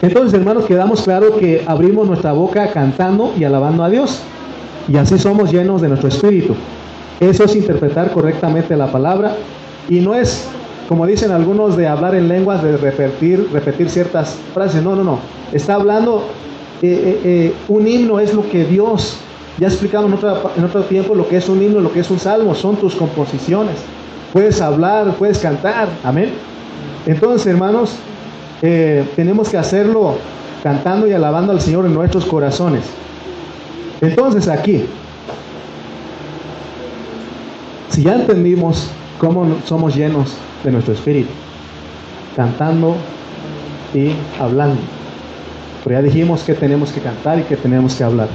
[0.00, 4.20] Entonces, hermanos, quedamos claro que abrimos nuestra boca cantando y alabando a Dios.
[4.88, 6.54] Y así somos llenos de nuestro espíritu.
[7.20, 9.36] Eso es interpretar correctamente la palabra
[9.88, 10.48] y no es,
[10.92, 14.82] como dicen algunos, de hablar en lenguas, de repetir, repetir ciertas frases.
[14.82, 15.20] No, no, no.
[15.50, 16.26] Está hablando,
[16.82, 19.16] eh, eh, eh, un himno es lo que Dios,
[19.58, 22.10] ya explicamos en otro, en otro tiempo lo que es un himno, lo que es
[22.10, 23.76] un salmo, son tus composiciones
[24.34, 26.32] puedes hablar, puedes cantar, amén.
[27.06, 27.94] Entonces, hermanos,
[28.60, 30.16] tenemos que hacerlo
[30.62, 32.84] cantando y alabando al Señor en nuestros corazones.
[34.02, 34.84] Entonces, aquí,
[37.88, 38.90] si ya entendimos
[39.22, 41.30] cómo somos llenos de nuestro espíritu,
[42.34, 42.96] cantando
[43.94, 44.10] y
[44.40, 44.80] hablando,
[45.84, 48.26] pero ya dijimos que tenemos que cantar y que tenemos que hablar.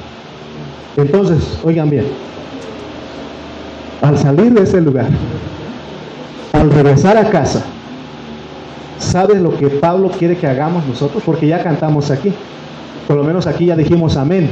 [0.95, 2.05] Entonces, oigan bien,
[4.01, 5.07] al salir de ese lugar,
[6.53, 7.65] al regresar a casa,
[8.97, 11.21] ¿sabes lo que Pablo quiere que hagamos nosotros?
[11.25, 12.33] Porque ya cantamos aquí.
[13.07, 14.49] Por lo menos aquí ya dijimos amén.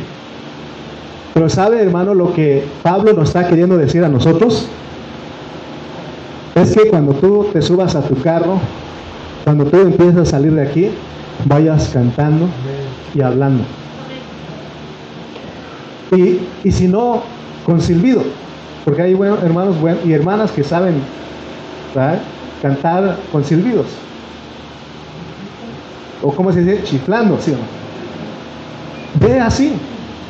[1.33, 4.67] Pero ¿sabe, hermano, lo que Pablo nos está queriendo decir a nosotros?
[6.56, 8.60] Es que cuando tú te subas a tu carro,
[9.43, 10.89] cuando tú empiezas a salir de aquí,
[11.43, 12.47] vayas cantando
[13.14, 13.64] y hablando.
[16.16, 17.24] Y, y si no,
[17.66, 18.24] con silbido.
[18.86, 19.76] Porque hay buenos hermanos
[20.06, 20.95] y hermanas que saben
[22.62, 23.88] cantar con silbidos.
[26.22, 29.28] O como se dice, chiflando, ¿sí o no?
[29.28, 29.74] Ve así,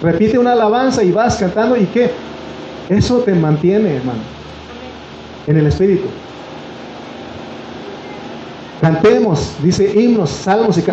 [0.02, 2.12] repite una alabanza y vas cantando y qué?
[2.90, 4.20] Eso te mantiene, hermano,
[5.48, 6.08] en el espíritu.
[8.82, 10.84] Cantemos, dice himnos, salmos y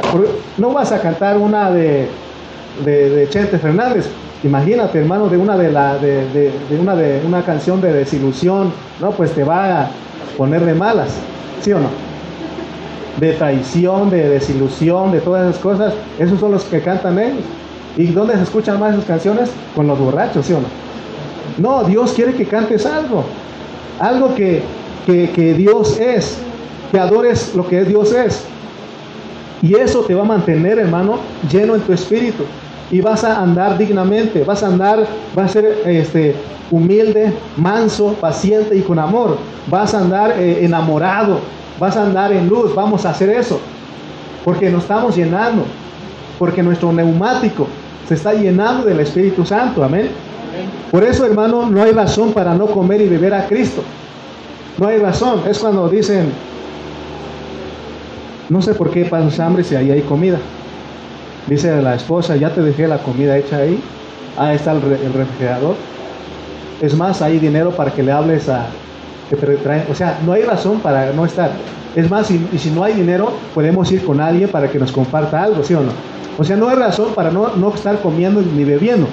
[0.57, 2.09] no vas a cantar una de,
[2.84, 4.07] de, Chente Fernández.
[4.44, 9.11] Imagínate, hermano, de una de la de, de, una de una canción de desilusión, no,
[9.11, 9.90] pues te va a
[10.36, 11.11] poner de malas,
[11.61, 11.88] ¿sí o no?
[13.20, 17.44] De traición, de desilusión, de todas esas cosas, esos son los que cantan ellos.
[17.96, 19.50] ¿Y dónde se escuchan más esas canciones?
[19.76, 20.68] Con los borrachos, ¿sí o no?
[21.59, 23.24] No, Dios quiere que cantes algo,
[23.99, 24.62] algo que,
[25.07, 26.38] que, que Dios es,
[26.90, 28.45] que adores lo que Dios es.
[29.62, 31.18] Y eso te va a mantener, hermano,
[31.51, 32.45] lleno en tu espíritu
[32.93, 36.34] y vas a andar dignamente, vas a andar, vas a ser este,
[36.70, 39.38] humilde, manso, paciente y con amor,
[39.68, 41.38] vas a andar eh, enamorado,
[41.80, 43.61] vas a andar en luz, vamos a hacer eso,
[44.45, 45.64] porque nos estamos llenando,
[46.38, 47.66] porque nuestro neumático
[48.09, 50.11] se está llenando del Espíritu Santo, amén.
[50.90, 53.82] Por eso, hermano, no hay razón para no comer y beber a Cristo.
[54.78, 55.42] No hay razón.
[55.48, 56.30] Es cuando dicen,
[58.48, 60.38] no sé por qué pasas hambre si ahí hay comida.
[61.46, 63.80] Dice la esposa, ya te dejé la comida hecha ahí.
[64.36, 65.76] Ahí está el, refrigerador.
[66.80, 68.66] Es más, hay dinero para que le hables a,
[69.28, 69.84] que te traen.
[69.90, 71.50] O sea, no hay razón para no estar.
[71.94, 75.42] Es más, y, si no hay dinero, podemos ir con alguien para que nos comparta
[75.42, 75.92] algo, ¿sí o no?
[76.38, 79.07] O sea, no hay razón para no, no estar comiendo ni bebiendo.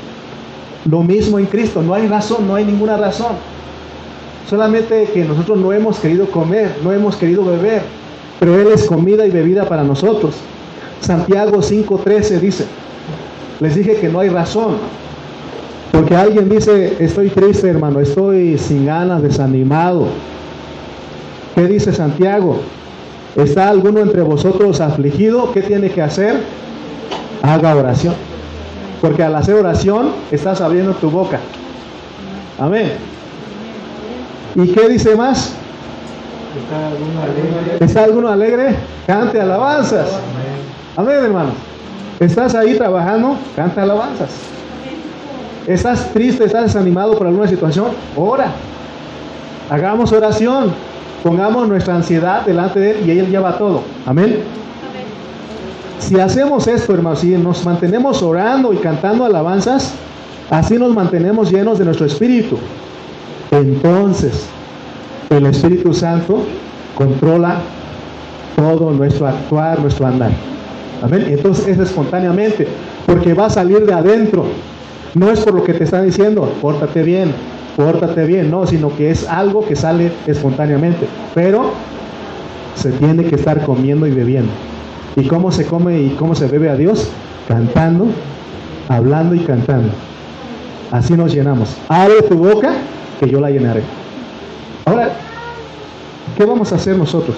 [0.86, 3.34] Lo mismo en Cristo, no hay razón, no hay ninguna razón.
[4.50, 7.82] Solamente que nosotros no hemos querido comer, no hemos querido beber,
[8.40, 10.36] pero Él es comida y bebida para nosotros.
[11.02, 12.66] Santiago 5:13 dice,
[13.60, 14.78] les dije que no hay razón,
[15.92, 20.08] porque alguien dice, estoy triste hermano, estoy sin ganas, desanimado.
[21.56, 22.62] ¿Qué dice Santiago?
[23.36, 25.52] ¿Está alguno entre vosotros afligido?
[25.52, 26.38] ¿Qué tiene que hacer?
[27.42, 28.29] Haga oración.
[29.02, 31.40] Porque al hacer oración estás abriendo tu boca.
[32.60, 32.94] Amén.
[34.56, 35.54] ¿Y qué dice más?
[37.80, 38.76] ¿Está alguno alegre?
[39.08, 40.10] Cante alabanzas.
[40.98, 41.52] Amén, hermano.
[42.20, 43.38] ¿Estás ahí trabajando?
[43.56, 44.30] Canta alabanzas.
[45.68, 46.46] ¿Estás triste?
[46.46, 47.88] ¿Estás desanimado por alguna situación?
[48.18, 48.52] Ora.
[49.70, 50.74] Hagamos oración.
[51.24, 53.84] Pongamos nuestra ansiedad delante de Él y Él lleva todo.
[54.06, 54.40] Amén.
[56.00, 59.94] Si hacemos esto, hermanos, si nos mantenemos orando y cantando alabanzas,
[60.50, 62.58] así nos mantenemos llenos de nuestro espíritu.
[63.52, 64.48] Entonces,
[65.30, 66.44] el Espíritu Santo
[66.96, 67.62] controla
[68.56, 70.32] todo nuestro actuar, nuestro andar.
[71.02, 71.26] Amén.
[71.30, 72.68] Entonces es espontáneamente,
[73.06, 74.46] porque va a salir de adentro.
[75.16, 77.34] No es por lo que te están diciendo, pórtate bien,
[77.76, 81.08] pórtate bien, no, sino que es algo que sale espontáneamente.
[81.36, 81.72] Pero
[82.76, 84.52] se tiene que estar comiendo y bebiendo.
[85.16, 87.10] ¿Y cómo se come y cómo se bebe a Dios?
[87.48, 88.08] Cantando,
[88.88, 89.90] hablando y cantando.
[90.92, 91.76] Así nos llenamos.
[91.88, 92.74] Abre tu boca
[93.20, 93.84] que yo la llenaré.
[94.86, 95.12] Ahora,
[96.38, 97.36] ¿qué vamos a hacer nosotros?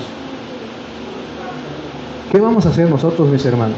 [2.32, 3.78] ¿Qué vamos a hacer nosotros, mis hermanos?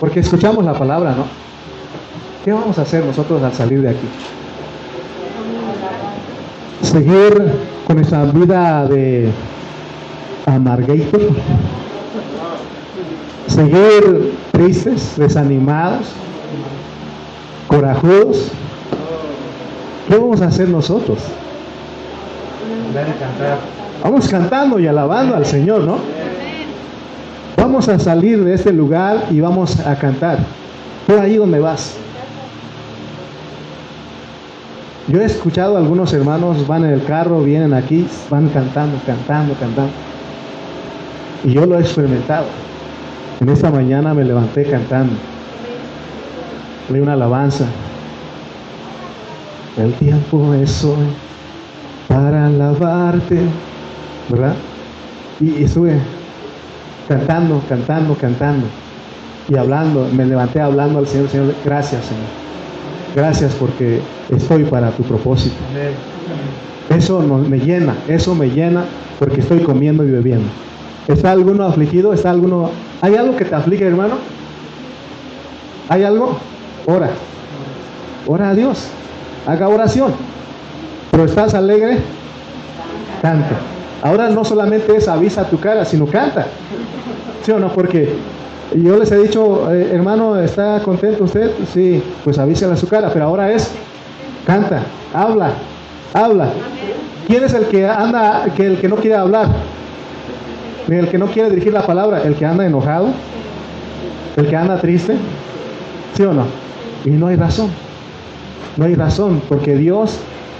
[0.00, 1.24] Porque escuchamos la palabra, ¿no?
[2.44, 4.08] ¿Qué vamos a hacer nosotros al salir de aquí?
[6.82, 7.52] Seguir
[7.86, 9.30] con esa vida de
[10.46, 11.32] amargator,
[13.48, 16.06] seguir tristes, desanimados,
[17.66, 18.48] corajudos.
[20.08, 21.18] ¿Qué vamos a hacer nosotros?
[24.02, 25.98] Vamos cantando y alabando al Señor, ¿no?
[27.56, 30.38] Vamos a salir de este lugar y vamos a cantar.
[31.06, 31.96] Por ahí donde vas.
[35.08, 39.54] Yo he escuchado a algunos hermanos van en el carro, vienen aquí, van cantando, cantando,
[39.54, 39.92] cantando.
[41.46, 42.46] Y yo lo he experimentado.
[43.40, 45.14] En esta mañana me levanté cantando.
[46.90, 47.66] Leí una alabanza.
[49.76, 51.06] El tiempo es hoy
[52.08, 53.38] para alabarte,
[54.28, 54.56] ¿verdad?
[55.38, 56.00] Y estuve
[57.06, 58.66] cantando, cantando, cantando
[59.48, 60.08] y hablando.
[60.12, 62.24] Me levanté hablando al Señor, Señor, gracias, Señor.
[63.14, 65.54] Gracias porque estoy para tu propósito.
[66.90, 68.84] Eso me llena, eso me llena
[69.20, 70.48] porque estoy comiendo y bebiendo.
[71.08, 72.12] ¿Está alguno afligido?
[72.12, 72.70] ¿Está alguno?
[73.00, 74.16] ¿Hay algo que te aflige, hermano?
[75.88, 76.38] ¿Hay algo?
[76.86, 77.10] Ora.
[78.26, 78.88] Ora a Dios.
[79.46, 80.12] Haga oración.
[81.12, 81.98] Pero estás alegre,
[83.22, 83.56] canta.
[84.02, 86.46] Ahora no solamente es avisa tu cara, sino canta.
[87.44, 87.68] ¿Sí o no?
[87.68, 88.14] Porque
[88.74, 91.52] yo les he dicho, eh, hermano, ¿está contento usted?
[91.72, 93.70] Sí, pues avísale a su cara, pero ahora es
[94.44, 94.82] canta,
[95.14, 95.52] habla,
[96.12, 96.48] habla.
[97.26, 99.48] ¿Quién es el que anda, que el que no quiere hablar?
[100.88, 103.08] El que no quiere dirigir la palabra, el que anda enojado,
[104.36, 105.16] el que anda triste,
[106.14, 106.44] ¿sí o no?
[107.04, 107.70] Y no hay razón,
[108.76, 110.18] no hay razón, porque Dios,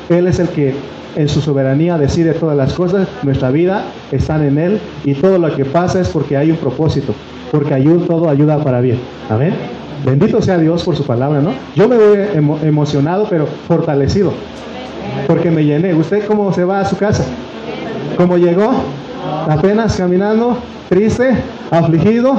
[0.08, 0.74] Él es el que
[1.14, 5.54] en su soberanía decide todas las cosas, nuestra vida está en Él y todo lo
[5.54, 7.14] que pasa es porque hay un propósito,
[7.52, 8.98] porque ayuda, todo ayuda para bien.
[9.30, 9.54] Amén.
[10.04, 11.52] Bendito sea Dios por su palabra, ¿no?
[11.74, 12.18] Yo me voy
[12.64, 14.32] emocionado, pero fortalecido,
[15.26, 15.94] porque me llené.
[15.94, 17.24] ¿Usted cómo se va a su casa?
[18.16, 18.72] ¿Cómo llegó?
[19.48, 20.58] Apenas caminando,
[20.88, 21.30] triste,
[21.70, 22.34] afligido,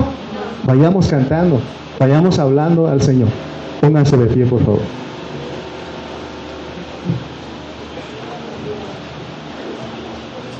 [0.63, 1.59] vayamos cantando,
[1.99, 3.29] vayamos hablando al Señor.
[3.81, 4.81] Pónganse de pie, por favor.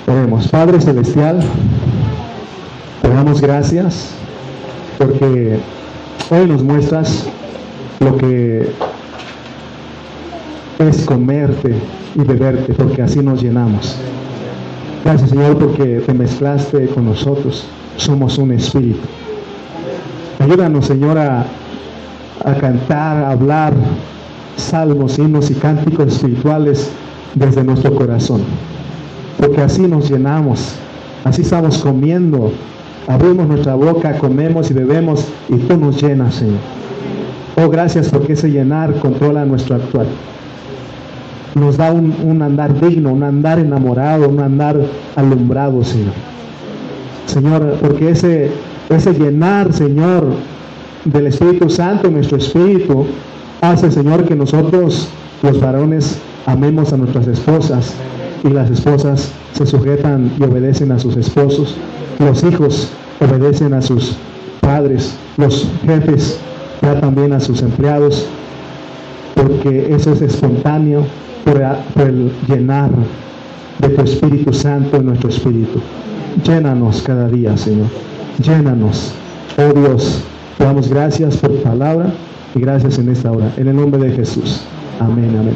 [0.08, 1.40] Oremos, Padre Celestial,
[3.02, 4.12] te damos gracias
[4.98, 5.60] porque
[6.30, 7.26] hoy nos muestras
[8.00, 8.70] lo que
[10.80, 11.76] es comerte
[12.16, 13.98] y beberte, porque así nos llenamos.
[15.04, 17.66] Gracias Señor porque te mezclaste con nosotros.
[17.98, 19.00] Somos un espíritu.
[20.40, 21.46] Ayúdanos Señor a,
[22.60, 23.74] cantar, a hablar
[24.56, 26.90] salmos, himnos y cánticos espirituales
[27.36, 28.42] desde nuestro corazón.
[29.40, 30.74] Porque así nos llenamos.
[31.24, 32.52] Así estamos comiendo.
[33.08, 36.60] Abrimos nuestra boca, comemos y bebemos y tú nos llenas, Señor.
[37.56, 40.06] Oh, gracias porque ese llenar controla nuestro actual.
[41.58, 44.78] Nos da un, un andar digno, un andar enamorado, un andar
[45.16, 46.14] alumbrado, Señor.
[47.26, 48.52] Señor, porque ese,
[48.90, 50.26] ese llenar, Señor,
[51.06, 53.06] del Espíritu Santo, nuestro espíritu,
[53.62, 55.10] hace, Señor, que nosotros,
[55.42, 57.94] los varones, amemos a nuestras esposas
[58.44, 61.76] y las esposas se sujetan y obedecen a sus esposos.
[62.20, 62.90] Los hijos
[63.20, 64.16] obedecen a sus
[64.62, 65.16] padres.
[65.38, 66.40] Los jefes
[66.80, 68.28] tratan bien a sus empleados
[69.38, 71.06] porque eso es espontáneo
[71.46, 71.62] por,
[72.02, 72.90] el llenar
[73.80, 75.80] de tu Espíritu Santo en nuestro espíritu.
[76.44, 77.88] Llénanos cada día, Señor.
[78.42, 79.14] Llénanos.
[79.58, 80.24] Oh Dios,
[80.58, 82.12] te damos gracias por tu palabra
[82.54, 83.52] y gracias en esta hora.
[83.58, 84.62] En el nombre de Jesús.
[85.00, 85.56] Amén, amén.